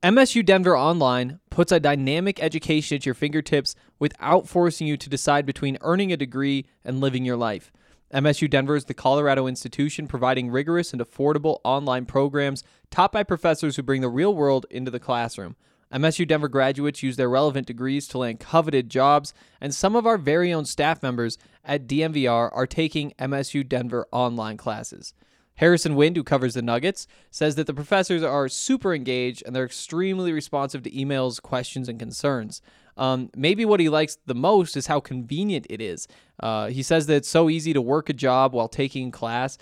MSU 0.00 0.46
Denver 0.46 0.78
Online 0.78 1.40
puts 1.50 1.72
a 1.72 1.80
dynamic 1.80 2.40
education 2.40 2.94
at 2.94 3.04
your 3.04 3.16
fingertips 3.16 3.74
without 3.98 4.46
forcing 4.46 4.86
you 4.86 4.96
to 4.96 5.10
decide 5.10 5.44
between 5.44 5.76
earning 5.80 6.12
a 6.12 6.16
degree 6.16 6.66
and 6.84 7.00
living 7.00 7.24
your 7.24 7.36
life. 7.36 7.72
MSU 8.14 8.48
Denver 8.48 8.76
is 8.76 8.84
the 8.84 8.94
Colorado 8.94 9.48
institution 9.48 10.06
providing 10.06 10.50
rigorous 10.50 10.92
and 10.92 11.02
affordable 11.02 11.58
online 11.64 12.06
programs 12.06 12.62
taught 12.92 13.10
by 13.10 13.24
professors 13.24 13.74
who 13.74 13.82
bring 13.82 14.00
the 14.00 14.08
real 14.08 14.36
world 14.36 14.66
into 14.70 14.92
the 14.92 15.00
classroom. 15.00 15.56
MSU 15.92 16.28
Denver 16.28 16.48
graduates 16.48 17.02
use 17.02 17.16
their 17.16 17.28
relevant 17.28 17.66
degrees 17.66 18.06
to 18.08 18.18
land 18.18 18.38
coveted 18.38 18.88
jobs, 18.88 19.34
and 19.60 19.74
some 19.74 19.96
of 19.96 20.06
our 20.06 20.16
very 20.16 20.52
own 20.52 20.64
staff 20.64 21.02
members 21.02 21.38
at 21.64 21.88
DNVR 21.88 22.50
are 22.52 22.66
taking 22.68 23.14
MSU 23.18 23.68
Denver 23.68 24.06
online 24.12 24.58
classes. 24.58 25.12
Harrison 25.58 25.96
Wind, 25.96 26.16
who 26.16 26.24
covers 26.24 26.54
the 26.54 26.62
Nuggets, 26.62 27.06
says 27.30 27.56
that 27.56 27.66
the 27.66 27.74
professors 27.74 28.22
are 28.22 28.48
super 28.48 28.94
engaged 28.94 29.42
and 29.44 29.54
they're 29.54 29.64
extremely 29.64 30.32
responsive 30.32 30.82
to 30.84 30.90
emails, 30.90 31.42
questions, 31.42 31.88
and 31.88 31.98
concerns. 31.98 32.62
Um, 32.96 33.30
maybe 33.36 33.64
what 33.64 33.80
he 33.80 33.88
likes 33.88 34.18
the 34.26 34.34
most 34.34 34.76
is 34.76 34.86
how 34.86 35.00
convenient 35.00 35.66
it 35.68 35.80
is. 35.80 36.08
Uh, 36.40 36.68
he 36.68 36.82
says 36.82 37.06
that 37.06 37.16
it's 37.16 37.28
so 37.28 37.48
easy 37.48 37.72
to 37.72 37.82
work 37.82 38.08
a 38.08 38.12
job 38.12 38.52
while 38.52 38.68
taking 38.68 39.10
class 39.10 39.58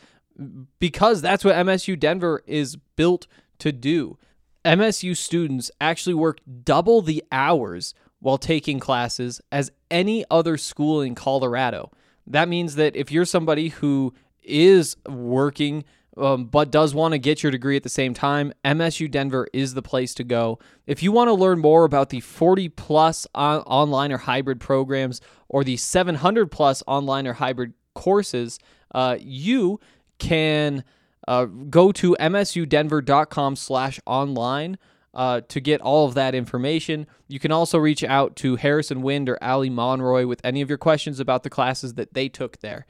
because 0.79 1.23
that's 1.23 1.45
what 1.45 1.55
MSU 1.55 1.99
Denver 1.99 2.43
is 2.47 2.77
built 2.97 3.27
to 3.59 3.73
do. 3.73 4.19
MSU 4.65 5.17
students 5.17 5.71
actually 5.81 6.15
work 6.15 6.41
double 6.65 7.01
the 7.01 7.23
hours 7.33 7.95
while 8.21 8.39
taking 8.39 8.81
classes 8.81 9.41
as 9.51 9.71
any 9.91 10.25
other 10.31 10.59
school 10.59 11.01
in 11.01 11.15
Colorado. 11.15 11.91
That 12.27 12.49
means 12.49 12.75
that 12.75 12.97
if 12.97 13.13
you're 13.13 13.25
somebody 13.25 13.69
who 13.69 14.13
is 14.47 14.97
working 15.09 15.85
um, 16.17 16.47
but 16.47 16.71
does 16.71 16.95
want 16.95 17.13
to 17.13 17.19
get 17.19 17.43
your 17.43 17.53
degree 17.53 17.77
at 17.77 17.83
the 17.83 17.89
same 17.89 18.15
time, 18.15 18.53
MSU 18.65 19.11
Denver 19.11 19.47
is 19.53 19.75
the 19.75 19.83
place 19.83 20.15
to 20.15 20.25
go. 20.25 20.59
If 20.87 21.03
you 21.03 21.13
want 21.13 21.29
to 21.29 21.35
learn 21.35 21.59
more 21.59 21.85
about 21.85 22.09
the 22.09 22.21
40 22.21 22.71
plus 22.71 23.27
on- 23.35 23.61
online 23.63 24.13
or 24.13 24.19
hybrid 24.19 24.59
programs 24.59 25.21
or 25.49 25.63
the 25.63 25.77
700 25.77 26.51
plus 26.51 26.83
online 26.87 27.27
or 27.27 27.35
hybrid 27.35 27.75
courses, 27.95 28.59
uh, 28.95 29.17
you 29.21 29.79
can 30.19 30.85
uh, 31.29 31.45
go 31.45 31.93
to 31.93 32.17
msudenver.com 32.19 33.57
slash 33.57 34.01
online 34.07 34.79
uh, 35.13 35.41
to 35.49 35.61
get 35.61 35.81
all 35.81 36.07
of 36.07 36.15
that 36.15 36.35
information. 36.35 37.07
You 37.29 37.39
can 37.39 37.53
also 37.53 37.79
reach 37.79 38.05
out 38.05 38.37
to 38.37 38.57
Harrison 38.57 39.03
Wind 39.03 39.29
or 39.29 39.43
Ali 39.43 39.71
Monroy 39.71 40.27
with 40.27 40.41
any 40.45 40.63
of 40.63 40.71
your 40.71 40.79
questions 40.79 41.21
about 41.21 41.43
the 41.43 41.51
classes 41.51 41.95
that 41.95 42.15
they 42.15 42.29
took 42.29 42.61
there. 42.61 42.87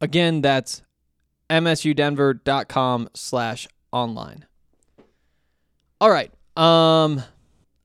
Again, 0.00 0.42
that's 0.42 0.82
msudenver.com 1.50 3.08
slash 3.14 3.68
online. 3.92 4.46
All 6.00 6.10
right. 6.10 6.32
Um, 6.56 7.22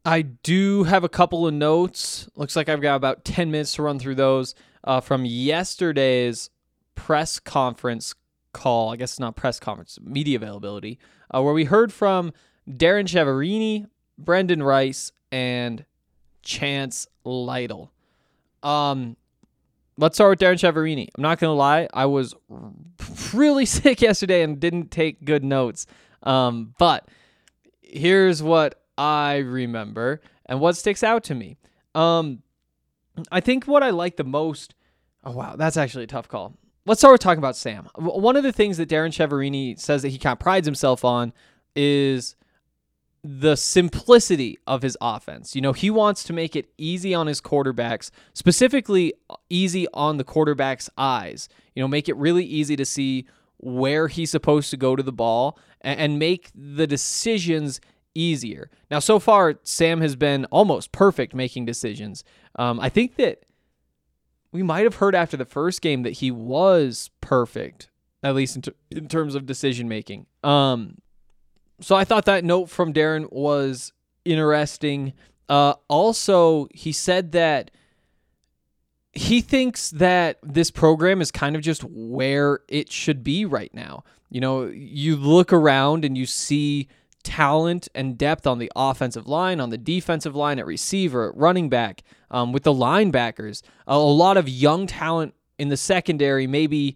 I 0.06 0.24
do 0.24 0.84
have 0.84 1.04
a 1.04 1.10
couple 1.10 1.48
of 1.48 1.54
notes. 1.54 2.28
Looks 2.36 2.56
like 2.56 2.70
I've 2.70 2.82
got 2.82 2.96
about 2.96 3.24
10 3.24 3.52
minutes 3.52 3.74
to 3.74 3.84
run 3.84 4.00
through 4.00 4.16
those 4.16 4.56
uh, 4.84 5.00
from 5.00 5.26
yesterday's 5.26 6.50
press 6.96 7.40
conference 7.40 8.16
call. 8.54 8.92
I 8.92 8.96
guess 8.96 9.14
it's 9.14 9.20
not 9.20 9.36
press 9.36 9.60
conference, 9.60 10.00
media 10.02 10.38
availability, 10.38 11.00
uh, 11.34 11.42
where 11.42 11.54
we 11.54 11.66
heard 11.66 11.94
from 11.94 12.34
Darrin 12.78 13.06
Chiaverini, 13.06 13.86
Brendan 14.18 14.64
Rice, 14.64 15.12
and 15.32 15.86
Chance 16.42 17.08
Lytle. 17.24 17.92
Um, 18.64 19.18
let's 19.98 20.18
start 20.18 20.32
with 20.32 20.40
Darrin 20.40 20.58
Chiaverini. 20.58 21.10
I'm 21.16 21.22
not 21.22 21.40
gonna 21.40 21.54
lie, 21.54 21.88
I 21.94 22.06
was 22.06 22.34
really 23.34 23.66
sick 23.68 24.02
yesterday 24.02 24.44
and 24.44 24.60
didn't 24.60 24.92
take 24.92 25.24
good 25.26 25.44
notes. 25.44 25.86
Um, 26.24 26.74
but 26.78 27.08
here's 27.82 28.42
what 28.44 28.82
I 28.98 29.38
remember 29.38 30.22
and 30.46 30.60
what 30.60 30.78
sticks 30.78 31.04
out 31.04 31.24
to 31.26 31.36
me. 31.36 31.58
Um, 31.96 32.44
I 33.32 33.40
think 33.42 33.66
what 33.66 33.84
I 33.84 33.90
like 33.90 34.18
the 34.18 34.24
most. 34.24 34.76
Oh 35.24 35.32
wow, 35.32 35.56
that's 35.56 35.78
actually 35.78 36.06
a 36.06 36.08
tough 36.08 36.28
call. 36.28 36.56
Let's 36.86 37.00
start 37.00 37.14
with 37.14 37.22
talking 37.22 37.38
about 37.38 37.56
Sam. 37.56 37.88
One 37.96 38.36
of 38.36 38.44
the 38.44 38.52
things 38.52 38.78
that 38.78 38.90
Darrin 38.90 39.12
Chiaverini 39.12 39.80
says 39.80 40.02
that 40.02 40.10
he 40.10 40.18
kind 40.18 40.34
of 40.34 40.40
prides 40.40 40.66
himself 40.66 41.06
on 41.06 41.32
is 41.76 42.36
the 43.24 43.56
simplicity 43.56 44.58
of 44.66 44.82
his 44.82 44.98
offense. 45.00 45.56
You 45.56 45.62
know, 45.62 45.74
he 45.74 45.90
wants 45.90 46.24
to 46.24 46.34
make 46.34 46.56
it 46.56 46.72
easy 46.78 47.14
on 47.14 47.28
his 47.28 47.40
quarterbacks, 47.40 48.10
specifically 48.34 49.14
easy 49.50 49.88
on 49.94 50.18
the 50.18 50.24
quarterback's 50.24 50.90
eyes. 50.98 51.48
You 51.76 51.84
know, 51.84 51.88
make 51.88 52.10
it 52.10 52.18
really 52.18 52.44
easy 52.44 52.76
to 52.76 52.86
see 52.86 53.28
where 53.58 54.08
he's 54.08 54.32
supposed 54.32 54.72
to 54.72 54.78
go 54.78 54.96
to 54.96 55.04
the 55.04 55.12
ball 55.12 55.58
and 55.82 56.18
make 56.18 56.50
the 56.56 56.88
decisions 56.88 57.80
easier. 58.16 58.70
Now, 58.90 59.00
so 59.00 59.20
far, 59.20 59.60
Sam 59.64 60.02
has 60.02 60.16
been 60.16 60.46
almost 60.46 60.92
perfect 60.92 61.36
making 61.36 61.66
decisions. 61.66 62.24
Um, 62.56 62.80
I 62.80 62.90
think 62.90 63.16
that 63.18 63.44
we 64.52 64.64
might 64.64 64.84
have 64.84 64.96
heard 64.96 65.16
after 65.16 65.38
the 65.38 65.46
first 65.46 65.82
game 65.82 66.04
that 66.04 66.14
he 66.14 66.32
was 66.32 67.10
perfect, 67.22 67.90
at 68.24 68.36
least 68.36 68.56
in, 68.56 68.62
t- 68.64 68.72
in 68.90 69.08
terms 69.08 69.36
of 69.36 69.46
decision 69.46 69.88
making. 69.88 70.26
Um, 70.44 70.98
so 71.82 71.96
I 71.96 72.04
thought 72.04 72.26
that 72.26 72.44
note 72.44 72.70
from 72.70 72.94
Darrin 72.94 73.28
was 73.32 73.92
interesting. 74.26 75.14
Uh, 75.50 75.74
also, 75.88 76.68
he 76.74 76.92
said 76.92 77.32
that 77.34 77.72
he 79.14 79.42
thinks 79.42 79.90
that 79.92 80.38
this 80.42 80.72
program 80.72 81.22
is 81.22 81.32
kind 81.32 81.56
of 81.56 81.62
just 81.62 81.84
where 81.84 82.60
it 82.70 82.92
should 82.92 83.24
be 83.24 83.46
right 83.46 83.74
now. 83.74 84.04
You 84.30 84.40
know, 84.40 84.68
you 84.68 85.18
look 85.18 85.52
around 85.52 86.06
and 86.06 86.18
you 86.18 86.26
see 86.26 86.88
talent 87.24 87.90
and 87.94 88.18
depth 88.18 88.48
on 88.48 88.60
the 88.60 88.72
offensive 88.76 89.28
line, 89.28 89.60
on 89.60 89.70
the 89.70 89.78
defensive 89.78 90.36
line, 90.36 90.60
at 90.60 90.66
receiver, 90.66 91.30
at 91.30 91.38
running 91.38 91.70
back, 91.70 92.04
um, 92.30 92.54
with 92.54 92.64
the 92.64 92.74
linebackers. 92.74 93.62
A, 93.88 93.94
a 93.94 93.98
lot 93.98 94.38
of 94.38 94.48
young 94.48 94.88
talent 94.88 95.34
in 95.60 95.68
the 95.68 95.78
secondary. 95.78 96.48
Maybe 96.48 96.96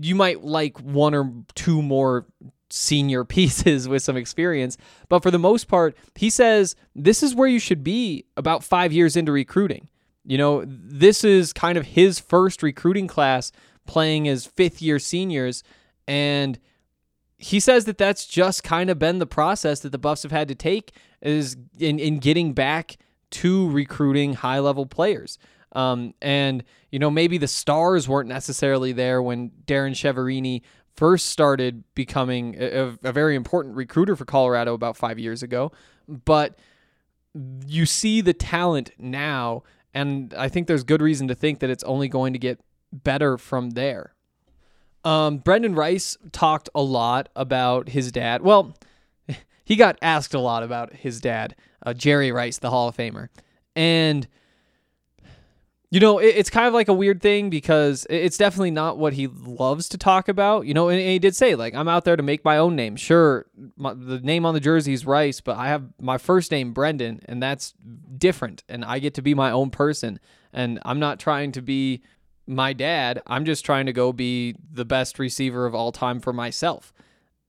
you 0.00 0.14
might 0.14 0.44
like 0.44 0.78
one 0.80 1.14
or 1.14 1.32
two 1.54 1.80
more 1.80 2.26
senior 2.70 3.24
pieces 3.36 3.88
with 3.88 4.02
some 4.02 4.16
experience. 4.16 4.76
But 5.08 5.22
for 5.22 5.30
the 5.30 5.38
most 5.38 5.68
part, 5.68 5.96
he 6.14 6.30
says 6.30 6.76
this 6.94 7.22
is 7.22 7.34
where 7.34 7.48
you 7.48 7.58
should 7.58 7.84
be 7.84 8.26
about 8.36 8.64
five 8.64 8.92
years 8.92 9.16
into 9.16 9.32
recruiting. 9.32 9.88
You 10.24 10.38
know, 10.38 10.64
this 10.66 11.24
is 11.24 11.52
kind 11.52 11.78
of 11.78 11.86
his 11.86 12.18
first 12.20 12.62
recruiting 12.62 13.06
class 13.06 13.52
playing 13.86 14.28
as 14.28 14.46
fifth 14.46 14.82
year 14.82 14.98
seniors. 14.98 15.64
And 16.06 16.58
he 17.36 17.58
says 17.58 17.86
that 17.86 17.98
that's 17.98 18.26
just 18.26 18.62
kind 18.62 18.90
of 18.90 18.98
been 18.98 19.18
the 19.18 19.26
process 19.26 19.80
that 19.80 19.92
the 19.92 19.98
Buffs 19.98 20.22
have 20.22 20.32
had 20.32 20.48
to 20.48 20.54
take 20.54 20.92
is 21.22 21.56
in, 21.78 21.98
in 21.98 22.18
getting 22.18 22.52
back 22.52 22.98
to 23.30 23.70
recruiting 23.70 24.34
high 24.34 24.58
level 24.58 24.86
players. 24.86 25.38
Um, 25.72 26.14
and, 26.20 26.64
you 26.90 26.98
know, 26.98 27.10
maybe 27.10 27.38
the 27.38 27.48
stars 27.48 28.08
weren't 28.08 28.28
necessarily 28.28 28.92
there 28.92 29.22
when 29.22 29.52
Darrin 29.66 29.94
Chiaverini 29.94 30.62
first 31.00 31.30
started 31.30 31.82
becoming 31.94 32.54
a, 32.60 32.94
a, 33.02 33.10
very 33.10 33.34
important 33.34 33.74
recruiter 33.74 34.14
for 34.14 34.26
Colorado 34.26 34.74
about 34.74 34.98
five 34.98 35.18
years 35.18 35.42
ago. 35.42 35.72
But 36.06 36.58
you 37.66 37.86
see 37.86 38.20
the 38.20 38.34
talent 38.34 38.90
now, 38.98 39.62
and 39.94 40.34
I 40.34 40.50
think 40.50 40.66
there's 40.66 40.84
good 40.84 41.00
reason 41.00 41.26
to 41.28 41.34
think 41.34 41.60
that 41.60 41.70
it's 41.70 41.82
only 41.84 42.08
going 42.08 42.34
to 42.34 42.38
get 42.38 42.60
better 42.92 43.38
from 43.38 43.70
there. 43.70 44.12
Um, 45.02 45.38
Brendan 45.38 45.74
Rice 45.74 46.18
talked 46.32 46.68
a 46.74 46.82
lot 46.82 47.30
about 47.34 47.88
his 47.88 48.12
dad. 48.12 48.42
Well, 48.42 48.76
he 49.64 49.76
got 49.76 49.96
asked 50.02 50.34
a 50.34 50.38
lot 50.38 50.62
about 50.62 50.92
his 50.92 51.18
dad, 51.18 51.56
uh, 51.82 51.94
Jerry 51.94 52.30
Rice, 52.30 52.58
the 52.58 52.68
Hall 52.68 52.88
of 52.88 52.96
Famer. 52.98 53.28
And 53.74 54.28
you 55.90 55.98
know, 55.98 56.18
it, 56.18 56.36
it's 56.36 56.50
kind 56.50 56.68
of 56.68 56.74
like 56.74 56.88
a 56.88 56.92
weird 56.92 57.20
thing 57.20 57.50
because 57.50 58.06
it's 58.08 58.38
definitely 58.38 58.70
not 58.70 58.96
what 58.96 59.12
he 59.12 59.26
loves 59.26 59.88
to 59.90 59.98
talk 59.98 60.28
about. 60.28 60.66
You 60.66 60.74
know, 60.74 60.88
and, 60.88 61.00
and 61.00 61.08
he 61.08 61.18
did 61.18 61.34
say, 61.34 61.54
like, 61.56 61.74
I'm 61.74 61.88
out 61.88 62.04
there 62.04 62.16
to 62.16 62.22
make 62.22 62.44
my 62.44 62.58
own 62.58 62.76
name. 62.76 62.96
Sure, 62.96 63.46
my, 63.76 63.94
the 63.94 64.20
name 64.20 64.46
on 64.46 64.54
the 64.54 64.60
jersey 64.60 64.92
is 64.92 65.04
Rice, 65.04 65.40
but 65.40 65.56
I 65.56 65.68
have 65.68 65.84
my 66.00 66.18
first 66.18 66.50
name, 66.52 66.72
Brendan, 66.72 67.20
and 67.26 67.42
that's 67.42 67.74
different. 68.16 68.62
And 68.68 68.84
I 68.84 69.00
get 69.00 69.14
to 69.14 69.22
be 69.22 69.34
my 69.34 69.50
own 69.50 69.70
person. 69.70 70.20
And 70.52 70.78
I'm 70.84 71.00
not 71.00 71.18
trying 71.18 71.52
to 71.52 71.62
be 71.62 72.02
my 72.46 72.72
dad. 72.72 73.22
I'm 73.26 73.44
just 73.44 73.64
trying 73.64 73.86
to 73.86 73.92
go 73.92 74.12
be 74.12 74.56
the 74.72 74.84
best 74.84 75.18
receiver 75.18 75.66
of 75.66 75.74
all 75.74 75.92
time 75.92 76.20
for 76.20 76.32
myself. 76.32 76.92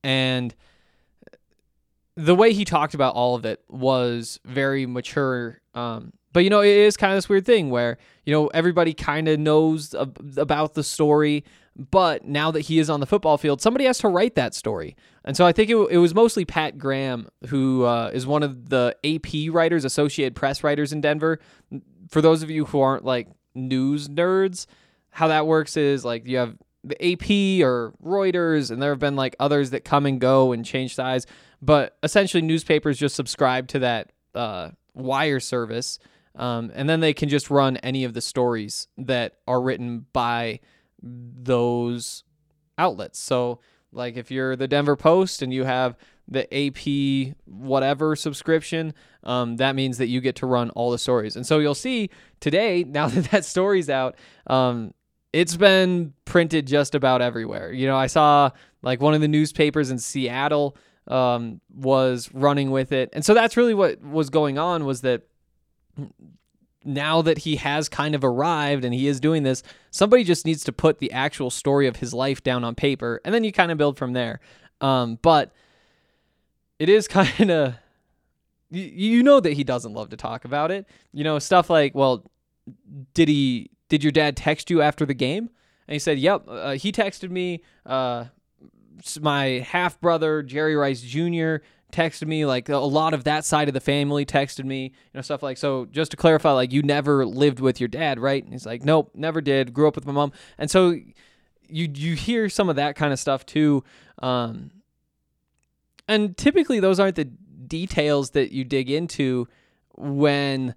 And 0.04 0.54
the 2.16 2.36
way 2.36 2.54
he 2.54 2.66
talked 2.66 2.94
about 2.94 3.16
all 3.16 3.36
of 3.36 3.46
it 3.46 3.64
was 3.70 4.40
very 4.46 4.86
mature. 4.86 5.62
Um, 5.74 6.14
but 6.34 6.44
you 6.44 6.50
know, 6.50 6.62
it 6.62 6.70
is 6.70 6.98
kind 6.98 7.14
of 7.14 7.18
this 7.18 7.30
weird 7.30 7.46
thing 7.46 7.70
where 7.70 7.98
you 8.26 8.34
know 8.34 8.48
everybody 8.48 8.94
kind 8.94 9.28
of 9.28 9.40
knows 9.40 9.94
ab- 9.94 10.36
about 10.38 10.74
the 10.74 10.84
story, 10.84 11.44
but 11.76 12.26
now 12.26 12.52
that 12.52 12.62
he 12.62 12.80
is 12.80 12.90
on 12.90 13.00
the 13.00 13.06
football 13.06 13.38
field, 13.38 13.62
somebody 13.62 13.86
has 13.86 13.98
to 14.00 14.08
write 14.08 14.36
that 14.36 14.54
story. 14.54 14.96
And 15.24 15.38
so 15.38 15.46
I 15.46 15.52
think 15.52 15.70
it, 15.70 15.76
it 15.76 15.98
was 15.98 16.16
mostly 16.16 16.46
Pat 16.46 16.78
Graham, 16.78 17.28
who 17.48 17.84
uh, 17.84 18.12
is 18.14 18.26
one 18.26 18.44
of 18.44 18.70
the 18.70 18.96
AP 19.04 19.54
writers, 19.54 19.86
Associated 19.86 20.36
Press 20.36 20.64
writers 20.64 20.92
in 20.92 21.02
Denver. 21.02 21.40
For 22.10 22.22
those 22.22 22.44
of 22.44 22.50
you 22.50 22.66
who 22.66 22.82
aren't 22.82 23.06
like 23.06 23.28
news 23.54 24.08
nerds, 24.08 24.66
how 25.12 25.28
that 25.28 25.46
works 25.46 25.78
is 25.78 26.04
like 26.04 26.26
you 26.26 26.38
have 26.38 26.58
the 26.84 27.14
AP 27.14 27.64
or 27.64 27.94
Reuters, 28.04 28.72
and 28.72 28.82
there 28.82 28.92
have 28.92 29.00
been 29.00 29.16
like 29.16 29.36
others 29.40 29.70
that 29.72 29.86
come 29.86 30.06
and 30.06 30.20
go 30.20 30.52
and 30.52 30.66
change 30.66 30.96
size. 30.96 31.28
But 31.62 31.98
essentially, 32.02 32.42
newspapers 32.42 32.98
just 32.98 33.16
subscribe 33.16 33.68
to 33.70 33.80
that 33.80 34.12
uh, 34.34 34.72
wire 34.94 35.40
service, 35.40 36.00
um, 36.36 36.72
and 36.74 36.90
then 36.90 37.00
they 37.00 37.14
can 37.14 37.30
just 37.30 37.50
run 37.50 37.78
any 37.78 38.04
of 38.04 38.14
the 38.14 38.22
stories 38.22 38.88
that 38.98 39.36
are 39.48 39.62
written 39.62 40.06
by 40.14 40.60
those 41.02 42.24
outlets. 42.78 43.20
So, 43.20 43.60
like 43.92 44.16
if 44.16 44.32
you're 44.32 44.56
the 44.56 44.68
Denver 44.68 44.96
Post 44.96 45.42
and 45.42 45.54
you 45.54 45.66
have 45.66 45.98
the 46.28 46.48
AP 46.54 47.36
whatever 47.46 48.16
subscription, 48.16 48.94
um, 49.24 49.58
that 49.58 49.76
means 49.76 49.98
that 49.98 50.08
you 50.08 50.22
get 50.22 50.36
to 50.38 50.46
run 50.46 50.70
all 50.72 50.92
the 50.92 50.98
stories. 50.98 51.36
And 51.36 51.46
so 51.46 51.60
you'll 51.60 51.76
see 51.76 52.10
today, 52.40 52.84
now 52.88 53.08
that 53.08 53.26
that 53.32 53.46
story's 53.46 53.90
out, 53.90 54.16
um, 54.48 54.94
it's 55.34 55.56
been 55.56 56.14
printed 56.26 56.68
just 56.68 56.96
about 56.96 57.22
everywhere. 57.22 57.72
You 57.72 57.88
know, 57.88 57.96
I 57.98 58.08
saw 58.08 58.52
like 58.82 59.02
one 59.02 59.14
of 59.14 59.22
the 59.22 59.28
newspapers 59.28 59.92
in 59.92 59.98
Seattle 59.98 60.76
um, 61.08 61.62
was 61.74 62.30
running 62.34 62.72
with 62.72 62.92
it, 62.92 63.10
and 63.14 63.24
so 63.24 63.34
that's 63.34 63.58
really 63.58 63.74
what 63.74 64.02
was 64.02 64.30
going 64.30 64.58
on. 64.58 64.86
Was 64.86 65.02
that 65.02 65.24
now 66.84 67.22
that 67.22 67.40
he 67.40 67.58
has 67.58 67.90
kind 67.90 68.16
of 68.16 68.24
arrived 68.24 68.84
and 68.84 68.94
he 68.94 69.08
is 69.08 69.20
doing 69.20 69.44
this, 69.44 69.64
somebody 69.92 70.24
just 70.24 70.46
needs 70.46 70.64
to 70.64 70.72
put 70.72 71.00
the 71.00 71.12
actual 71.12 71.50
story 71.50 71.88
of 71.88 71.98
his 71.98 72.14
life 72.14 72.44
down 72.44 72.64
on 72.64 72.76
paper, 72.76 73.22
and 73.24 73.34
then 73.34 73.44
you 73.44 73.52
kind 73.52 73.72
of 73.72 73.78
build 73.78 73.98
from 73.98 74.14
there. 74.14 74.40
Um, 74.80 75.20
but 75.22 75.54
it 76.80 76.90
is 76.90 77.08
kind 77.08 77.52
of 77.52 77.76
you, 78.72 78.84
you 78.84 79.24
know 79.24 79.40
that 79.40 79.54
he 79.54 79.64
doesn't 79.64 79.94
love 79.94 80.10
to 80.10 80.18
talk 80.18 80.46
about 80.46 80.72
it. 80.72 80.88
You 81.12 81.24
know 81.24 81.40
stuff 81.40 81.70
like, 81.70 81.94
well, 81.94 82.26
did 83.14 83.28
he? 83.28 83.70
Did 83.90 84.04
your 84.04 84.12
dad 84.12 84.38
text 84.38 84.70
you 84.70 84.82
after 84.82 85.06
the 85.06 85.14
game? 85.14 85.50
And 85.88 85.94
he 85.94 86.00
said, 86.00 86.18
"Yep, 86.18 86.44
uh, 86.48 86.72
he 86.72 86.92
texted 86.92 87.30
me." 87.30 87.62
Uh, 87.86 88.26
my 89.20 89.66
half 89.68 90.00
brother 90.00 90.44
Jerry 90.44 90.76
Rice 90.76 91.02
Jr. 91.02 91.58
texted 91.92 92.28
me 92.28 92.46
like 92.46 92.70
a 92.70 92.78
lot 92.78 93.14
of 93.14 93.24
that 93.24 93.46
side 93.46 93.68
of 93.68 93.74
the 93.74 93.80
family 93.80 94.26
texted 94.26 94.66
me 94.66 94.84
you 94.86 94.92
know 95.14 95.22
stuff 95.22 95.44
like 95.44 95.58
so 95.58 95.86
just 95.86 96.12
to 96.12 96.18
clarify 96.18 96.52
like 96.52 96.72
you 96.72 96.82
never 96.82 97.26
lived 97.26 97.60
with 97.60 97.80
your 97.80 97.88
dad 97.88 98.20
right? 98.20 98.44
And 98.44 98.54
he's 98.54 98.66
like 98.66 98.84
nope 98.84 99.12
never 99.14 99.42
did 99.42 99.74
grew 99.74 99.88
up 99.88 99.96
with 99.96 100.06
my 100.06 100.14
mom. 100.14 100.32
And 100.58 100.70
so 100.70 100.92
you 101.68 101.90
you 101.94 102.16
hear 102.16 102.50
some 102.50 102.70
of 102.70 102.76
that 102.76 102.96
kind 102.96 103.14
of 103.14 103.20
stuff 103.20 103.46
too 103.46 103.84
um 104.22 104.72
and 106.08 106.36
typically 106.38 106.80
those 106.80 107.00
aren't 107.00 107.16
the 107.16 107.26
details 107.26 108.32
that 108.32 108.52
you 108.52 108.64
dig 108.64 108.90
into 108.90 109.48
when 109.96 110.76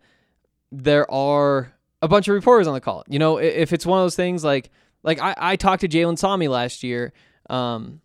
there 0.70 1.11
are 1.11 1.72
a 2.03 2.09
bunch 2.09 2.29
of 2.29 2.35
reporters 2.35 2.66
on 2.66 2.74
the 2.74 2.81
call. 2.81 3.05
You 3.09 3.18
know 3.18 3.38
if 3.38 3.72
it's 3.72 3.87
one 3.87 3.98
of 3.98 4.05
those 4.05 4.16
things 4.16 4.44
like 4.44 4.70
like 5.03 5.20
I, 5.20 5.35
I 5.37 5.57
talked 5.57 5.83
to 5.83 5.88
Jalen 5.88 6.18
Sami 6.18 6.48
last 6.48 6.83
year 6.83 7.12
um, 7.50 8.00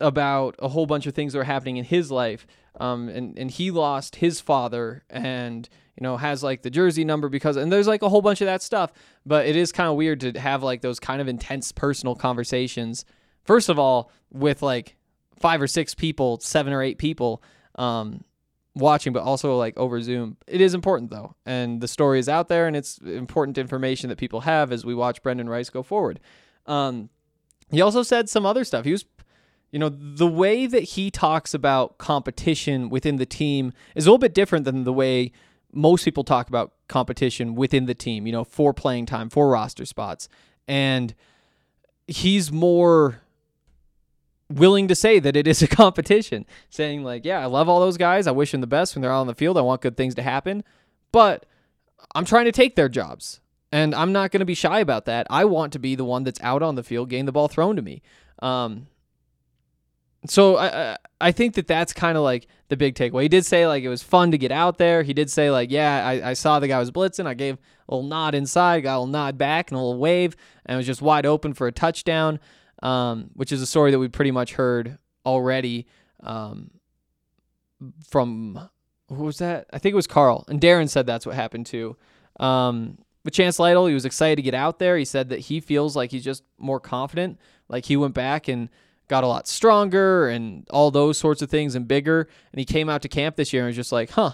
about 0.00 0.54
a 0.58 0.68
whole 0.68 0.86
bunch 0.86 1.06
of 1.06 1.14
things 1.14 1.32
that 1.32 1.38
were 1.38 1.44
happening 1.44 1.76
in 1.76 1.84
his 1.84 2.10
life. 2.10 2.46
Um, 2.78 3.08
and, 3.08 3.38
and 3.38 3.50
he 3.50 3.70
lost 3.70 4.16
his 4.16 4.40
father 4.40 5.04
and, 5.10 5.68
you 5.96 6.02
know, 6.02 6.16
has 6.16 6.42
like 6.42 6.62
the 6.62 6.70
jersey 6.70 7.04
number 7.04 7.28
because, 7.28 7.56
and 7.56 7.70
there's 7.70 7.88
like 7.88 8.02
a 8.02 8.08
whole 8.08 8.22
bunch 8.22 8.40
of 8.40 8.46
that 8.46 8.62
stuff. 8.62 8.92
But 9.26 9.46
it 9.46 9.56
is 9.56 9.72
kind 9.72 9.88
of 9.88 9.96
weird 9.96 10.20
to 10.20 10.38
have 10.38 10.62
like 10.62 10.80
those 10.80 10.98
kind 11.00 11.20
of 11.20 11.28
intense 11.28 11.72
personal 11.72 12.14
conversations. 12.14 13.04
First 13.44 13.68
of 13.68 13.78
all, 13.78 14.10
with 14.30 14.62
like 14.62 14.96
five 15.38 15.60
or 15.60 15.66
six 15.66 15.94
people, 15.94 16.38
seven 16.40 16.72
or 16.72 16.82
eight 16.82 16.98
people 16.98 17.42
um, 17.76 18.24
watching, 18.74 19.12
but 19.12 19.22
also 19.22 19.56
like 19.56 19.76
over 19.76 20.00
Zoom. 20.00 20.36
It 20.46 20.60
is 20.60 20.74
important 20.74 21.10
though. 21.10 21.34
And 21.44 21.80
the 21.80 21.88
story 21.88 22.18
is 22.18 22.28
out 22.28 22.48
there 22.48 22.66
and 22.66 22.76
it's 22.76 22.98
important 22.98 23.58
information 23.58 24.08
that 24.10 24.16
people 24.16 24.42
have 24.42 24.72
as 24.72 24.84
we 24.84 24.94
watch 24.94 25.22
Brendan 25.22 25.48
Rice 25.48 25.70
go 25.70 25.82
forward. 25.82 26.20
Um, 26.66 27.10
he 27.70 27.80
also 27.80 28.02
said 28.02 28.28
some 28.28 28.46
other 28.46 28.64
stuff. 28.64 28.84
He 28.84 28.92
was, 28.92 29.04
you 29.72 29.78
know, 29.78 29.88
the 29.88 30.26
way 30.26 30.66
that 30.66 30.82
he 30.82 31.10
talks 31.10 31.54
about 31.54 31.98
competition 31.98 32.88
within 32.90 33.16
the 33.16 33.26
team 33.26 33.72
is 33.94 34.06
a 34.06 34.08
little 34.08 34.18
bit 34.18 34.34
different 34.34 34.64
than 34.64 34.84
the 34.84 34.92
way 34.92 35.32
most 35.72 36.04
people 36.04 36.24
talk 36.24 36.48
about 36.48 36.72
competition 36.88 37.54
within 37.54 37.86
the 37.86 37.94
team, 37.94 38.26
you 38.26 38.32
know, 38.32 38.44
for 38.44 38.74
playing 38.74 39.06
time, 39.06 39.30
for 39.30 39.48
roster 39.48 39.84
spots. 39.84 40.28
And 40.66 41.14
he's 42.08 42.50
more 42.50 43.20
willing 44.48 44.88
to 44.88 44.96
say 44.96 45.20
that 45.20 45.36
it 45.36 45.46
is 45.46 45.62
a 45.62 45.68
competition, 45.68 46.46
saying, 46.68 47.04
like, 47.04 47.24
yeah, 47.24 47.40
I 47.40 47.46
love 47.46 47.68
all 47.68 47.78
those 47.78 47.96
guys. 47.96 48.26
I 48.26 48.32
wish 48.32 48.50
them 48.50 48.60
the 48.60 48.66
best 48.66 48.94
when 48.94 49.02
they're 49.02 49.12
out 49.12 49.20
on 49.20 49.26
the 49.28 49.34
field. 49.34 49.56
I 49.56 49.62
want 49.62 49.80
good 49.80 49.96
things 49.96 50.16
to 50.16 50.22
happen. 50.22 50.64
But 51.12 51.46
I'm 52.14 52.24
trying 52.24 52.46
to 52.46 52.52
take 52.52 52.74
their 52.74 52.88
jobs. 52.88 53.40
And 53.72 53.94
I'm 53.94 54.12
not 54.12 54.32
going 54.32 54.40
to 54.40 54.46
be 54.46 54.54
shy 54.54 54.80
about 54.80 55.04
that. 55.04 55.28
I 55.30 55.44
want 55.44 55.72
to 55.74 55.78
be 55.78 55.94
the 55.94 56.04
one 56.04 56.24
that's 56.24 56.40
out 56.40 56.60
on 56.60 56.74
the 56.74 56.82
field 56.82 57.08
getting 57.08 57.26
the 57.26 57.32
ball 57.32 57.46
thrown 57.46 57.76
to 57.76 57.82
me. 57.82 58.02
Um, 58.42 58.88
so 60.26 60.56
I 60.58 60.96
I 61.20 61.32
think 61.32 61.54
that 61.54 61.66
that's 61.66 61.92
kind 61.92 62.16
of 62.16 62.24
like 62.24 62.46
the 62.68 62.76
big 62.76 62.94
takeaway. 62.94 63.22
He 63.22 63.28
did 63.28 63.46
say 63.46 63.66
like 63.66 63.82
it 63.82 63.88
was 63.88 64.02
fun 64.02 64.30
to 64.32 64.38
get 64.38 64.52
out 64.52 64.78
there. 64.78 65.02
He 65.02 65.14
did 65.14 65.30
say 65.30 65.50
like 65.50 65.70
yeah 65.70 66.06
I, 66.06 66.30
I 66.30 66.32
saw 66.34 66.58
the 66.58 66.68
guy 66.68 66.78
was 66.78 66.90
blitzing. 66.90 67.26
I 67.26 67.34
gave 67.34 67.54
a 67.88 67.94
little 67.94 68.08
nod 68.08 68.34
inside, 68.34 68.82
got 68.82 68.96
a 68.96 69.00
little 69.00 69.06
nod 69.06 69.38
back 69.38 69.70
and 69.70 69.78
a 69.78 69.82
little 69.82 69.98
wave, 69.98 70.36
and 70.66 70.74
it 70.74 70.76
was 70.76 70.86
just 70.86 71.02
wide 71.02 71.26
open 71.26 71.54
for 71.54 71.66
a 71.66 71.72
touchdown. 71.72 72.38
Um, 72.82 73.30
which 73.34 73.52
is 73.52 73.60
a 73.60 73.66
story 73.66 73.90
that 73.90 73.98
we 73.98 74.08
pretty 74.08 74.30
much 74.30 74.54
heard 74.54 74.96
already 75.26 75.86
um, 76.22 76.70
from 78.08 78.70
who 79.08 79.24
was 79.24 79.38
that? 79.38 79.66
I 79.70 79.78
think 79.78 79.92
it 79.92 79.96
was 79.96 80.06
Karl 80.06 80.44
and 80.48 80.60
Darrin 80.60 80.88
said 80.88 81.06
that's 81.06 81.26
what 81.26 81.34
happened 81.34 81.66
too. 81.66 81.96
Um, 82.38 82.98
but 83.22 83.34
Chance 83.34 83.58
Lytle, 83.58 83.86
he 83.86 83.94
was 83.94 84.06
excited 84.06 84.36
to 84.36 84.42
get 84.42 84.54
out 84.54 84.78
there. 84.78 84.96
He 84.96 85.04
said 85.04 85.28
that 85.28 85.40
he 85.40 85.60
feels 85.60 85.94
like 85.94 86.10
he's 86.10 86.24
just 86.24 86.42
more 86.58 86.80
confident. 86.80 87.38
Like 87.68 87.84
he 87.84 87.96
went 87.96 88.14
back 88.14 88.48
and 88.48 88.70
got 89.10 89.24
a 89.24 89.26
lot 89.26 89.48
stronger 89.48 90.28
and 90.28 90.66
all 90.70 90.90
those 90.90 91.18
sorts 91.18 91.42
of 91.42 91.50
things 91.50 91.74
and 91.74 91.86
bigger. 91.86 92.28
And 92.52 92.58
he 92.58 92.64
came 92.64 92.88
out 92.88 93.02
to 93.02 93.08
camp 93.08 93.36
this 93.36 93.52
year 93.52 93.62
and 93.62 93.66
was 93.66 93.76
just 93.76 93.92
like, 93.92 94.10
huh, 94.10 94.32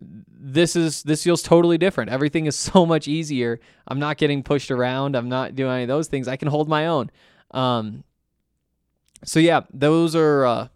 this 0.00 0.76
is 0.76 1.02
this 1.02 1.24
feels 1.24 1.42
totally 1.42 1.78
different. 1.78 2.10
Everything 2.10 2.46
is 2.46 2.54
so 2.70 2.86
much 2.86 3.08
easier. 3.08 3.58
I'm 3.88 3.98
not 3.98 4.18
getting 4.18 4.44
pushed 4.44 4.70
around. 4.70 5.16
I'm 5.16 5.28
not 5.28 5.56
doing 5.56 5.72
any 5.72 5.82
of 5.84 5.88
those 5.88 6.06
things. 6.06 6.28
I 6.28 6.36
can 6.36 6.48
hold 6.48 6.68
my 6.68 6.86
own. 6.86 7.10
Um, 7.50 8.04
so 9.24 9.40
yeah, 9.40 9.62
those 9.72 10.14
are 10.14 10.44
uh, 10.44 10.68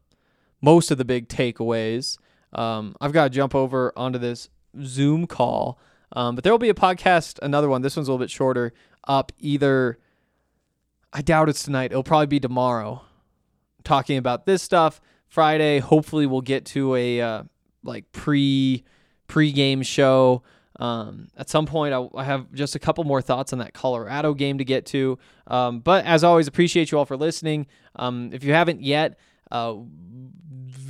most 0.62 0.90
of 0.90 0.98
the 0.98 1.04
big 1.04 1.28
takeaways. 1.28 2.18
Um, 2.54 2.96
I've 3.00 3.12
got 3.12 3.24
to 3.24 3.30
jump 3.30 3.54
over 3.54 3.92
onto 3.94 4.18
this 4.18 4.48
Zoom 4.82 5.26
call. 5.26 5.78
Um, 6.14 6.34
but 6.34 6.44
there 6.44 6.52
will 6.52 6.58
be 6.58 6.68
a 6.68 6.74
podcast, 6.74 7.38
another 7.40 7.68
one. 7.68 7.82
This 7.82 7.96
one's 7.96 8.08
a 8.08 8.10
little 8.10 8.22
bit 8.22 8.30
shorter, 8.30 8.72
up 9.06 9.32
either. 9.38 9.98
I 11.12 11.22
doubt 11.22 11.48
it's 11.48 11.62
tonight. 11.62 11.90
It'll 11.90 12.02
probably 12.02 12.26
be 12.26 12.40
tomorrow, 12.40 13.02
talking 13.84 14.16
about 14.16 14.46
this 14.46 14.62
stuff. 14.62 15.00
Friday, 15.28 15.78
hopefully, 15.78 16.26
we'll 16.26 16.40
get 16.40 16.64
to 16.66 16.94
a 16.94 17.20
uh, 17.20 17.42
like 17.82 18.10
pre 18.12 18.84
pre-game 19.26 19.82
show. 19.82 20.42
Um, 20.78 21.28
at 21.36 21.48
some 21.48 21.66
point, 21.66 21.94
I, 21.94 22.06
I, 22.14 22.24
have 22.24 22.52
just 22.52 22.74
a 22.74 22.78
couple 22.78 23.04
more 23.04 23.22
thoughts 23.22 23.52
on 23.52 23.58
that 23.60 23.72
Colorado 23.72 24.34
game 24.34 24.58
to 24.58 24.64
get 24.64 24.86
to. 24.86 25.18
Um, 25.46 25.80
but 25.80 26.04
as 26.06 26.24
always, 26.24 26.48
appreciate 26.48 26.90
you 26.90 26.98
all 26.98 27.04
for 27.04 27.16
listening. 27.16 27.66
Um, 27.96 28.30
if 28.32 28.42
you 28.42 28.52
haven't 28.52 28.82
yet, 28.82 29.18
uh, 29.50 29.76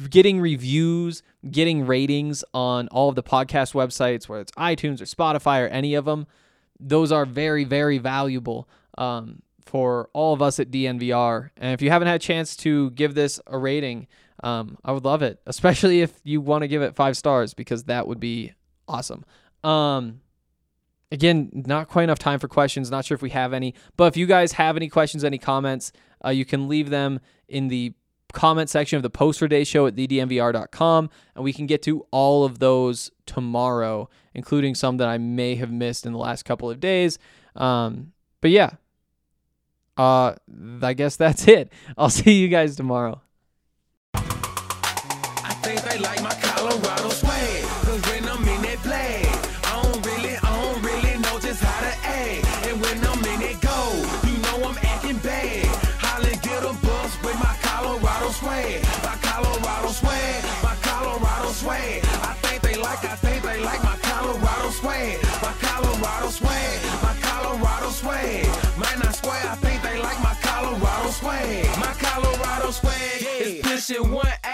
getting 0.09 0.41
reviews, 0.41 1.23
getting 1.51 1.87
ratings 1.87 2.45
on 2.55 2.89
all 2.89 3.09
of 3.09 3.17
the 3.17 3.23
podcast 3.23 3.75
websites, 3.75 4.29
whether 4.29 4.43
it's 4.43 4.53
iTunes 4.53 5.01
or 5.01 5.05
Spotify 5.05 5.65
or 5.65 5.69
any 5.69 5.95
of 5.95 6.05
them, 6.05 6.27
those 6.79 7.13
are 7.13 7.27
very, 7.27 7.65
very 7.65 7.99
valuable 7.99 8.69
um, 8.99 9.43
for 9.65 10.09
all 10.13 10.35
of 10.35 10.43
us 10.43 10.59
at 10.61 10.71
DNVR. 10.71 11.51
And 11.57 11.73
if 11.73 11.83
you 11.83 11.91
haven't 11.91 12.09
had 12.09 12.17
a 12.17 12.25
chance 12.25 12.57
to 12.59 12.91
give 12.91 13.15
this 13.15 13.41
a 13.47 13.59
rating, 13.59 14.07
um, 14.43 14.79
I 14.85 14.93
would 14.93 15.05
love 15.05 15.23
it, 15.23 15.41
especially 15.47 16.01
if 16.03 16.13
you 16.25 16.41
want 16.41 16.63
to 16.63 16.69
give 16.69 16.83
it 16.83 16.95
five 16.95 17.17
stars, 17.17 17.55
because 17.55 17.85
that 17.85 18.07
would 18.07 18.21
be 18.21 18.53
awesome. 18.89 19.25
Um, 19.63 20.21
again, 21.11 21.51
not 21.67 21.89
quite 21.89 22.05
enough 22.05 22.19
time 22.19 22.39
for 22.39 22.49
questions. 22.49 22.91
Not 22.91 23.05
sure 23.05 23.15
if 23.15 23.23
we 23.23 23.31
have 23.31 23.53
any, 23.53 23.75
but 23.97 24.05
if 24.07 24.17
you 24.17 24.27
guys 24.27 24.53
have 24.53 24.77
any 24.77 24.89
questions, 24.89 25.25
any 25.25 25.39
comments, 25.39 25.93
uh, 26.25 26.31
you 26.31 26.45
can 26.45 26.69
leave 26.69 26.91
them 26.91 27.21
in 27.49 27.69
the 27.69 27.95
comment 28.33 28.71
section 28.71 28.97
of 28.97 29.03
the 29.03 29.11
post 29.11 29.39
for 29.39 29.47
day 29.47 29.63
show 29.63 29.87
at 29.87 29.95
thednvr.com 29.95 31.11
and 31.35 31.45
we 31.45 31.53
can 31.53 31.67
get 31.67 31.83
to 31.83 32.07
all 32.11 32.45
of 32.45 32.59
those 32.59 33.11
tomorrow 33.27 34.09
including 34.35 34.75
some 34.75 34.97
that 34.97 35.07
i 35.07 35.19
may 35.19 35.55
have 35.55 35.71
missed 35.71 36.07
in 36.07 36.13
the 36.13 36.19
last 36.19 36.45
couple 36.45 36.71
of 36.71 36.81
days 36.81 37.19
um, 37.57 38.13
but 38.41 38.51
yeah 38.51 38.71
uh, 39.97 40.35
i 40.83 40.93
guess 40.95 41.17
that's 41.17 41.47
it. 41.49 41.73
I'll 41.97 42.11
see 42.21 42.41
you 42.41 42.49
guys 42.49 42.77
tomorrow 42.77 43.21
Said 73.83 74.09
what? 74.09 74.42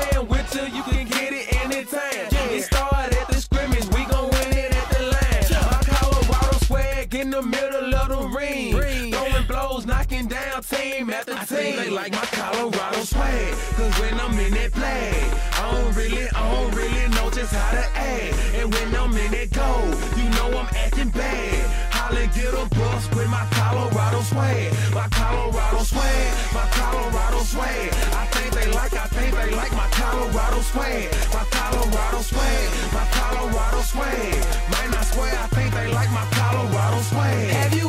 playing 0.00 0.28
with 0.28 0.54
you, 0.54 0.62
you 0.76 0.82
can 0.82 1.06
get 1.06 1.32
it 1.32 1.54
anytime. 1.64 2.28
It 2.52 2.62
started 2.62 3.16
at 3.16 3.28
the 3.28 3.40
scrimmage, 3.40 3.86
we 3.88 4.04
gon' 4.04 4.30
win 4.30 4.52
it 4.52 4.74
at 4.74 4.88
the 4.90 5.02
line. 5.14 5.70
My 5.70 5.80
Colorado 5.84 6.58
swag 6.66 7.14
in 7.14 7.30
the 7.30 7.42
middle 7.42 7.94
of 7.94 8.08
the 8.08 8.28
ring. 8.36 8.72
Throwing 8.72 9.46
blows, 9.46 9.86
knocking 9.86 10.26
down 10.26 10.62
team 10.62 11.10
after 11.10 11.32
team. 11.32 11.40
I 11.40 11.44
think 11.44 11.76
they 11.76 11.90
like 11.90 12.12
my 12.12 12.26
Colorado 12.32 13.00
swag. 13.02 13.54
Cause 13.76 14.00
when 14.00 14.18
I'm 14.20 14.38
in 14.38 14.52
that 14.54 14.72
play, 14.72 15.12
I 15.52 15.70
don't 15.72 15.94
really, 15.96 16.28
I 16.30 16.52
don't 16.54 16.74
really 16.74 17.08
know 17.14 17.30
just 17.30 17.52
how 17.52 17.70
to 17.72 17.86
act. 17.98 18.34
And 18.54 18.72
when 18.72 18.94
I'm 18.94 19.16
in 19.16 19.30
that 19.32 19.50
go, 19.52 19.70
you 20.16 20.28
know 20.30 20.58
I'm 20.58 20.68
acting 20.74 21.10
bad. 21.10 21.89
Get 22.34 22.54
a 22.54 22.64
bus 22.74 23.10
with 23.10 23.28
my 23.28 23.44
Colorado 23.50 24.20
swag. 24.22 24.72
My 24.94 25.08
Colorado 25.08 25.82
swag, 25.82 26.54
my 26.54 26.66
Colorado 26.70 27.40
swag. 27.42 27.92
I 28.14 28.26
think 28.32 28.54
they 28.54 28.70
like, 28.72 28.92
I 28.92 29.06
think 29.06 29.34
they 29.34 29.50
like 29.50 29.72
my 29.72 29.88
Colorado 29.90 30.60
swag. 30.60 31.10
My 31.34 31.44
Colorado 31.50 32.20
swag, 32.22 32.92
my 32.92 33.06
Colorado 33.10 33.80
swag. 33.82 34.34
Man, 34.70 34.94
I 34.94 35.02
swear 35.10 35.34
I 35.38 35.46
think 35.48 35.74
they 35.74 35.92
like 35.92 36.10
my 36.12 36.26
Colorado 36.30 37.00
swag. 37.02 37.50
Have 37.50 37.74
you 37.74 37.88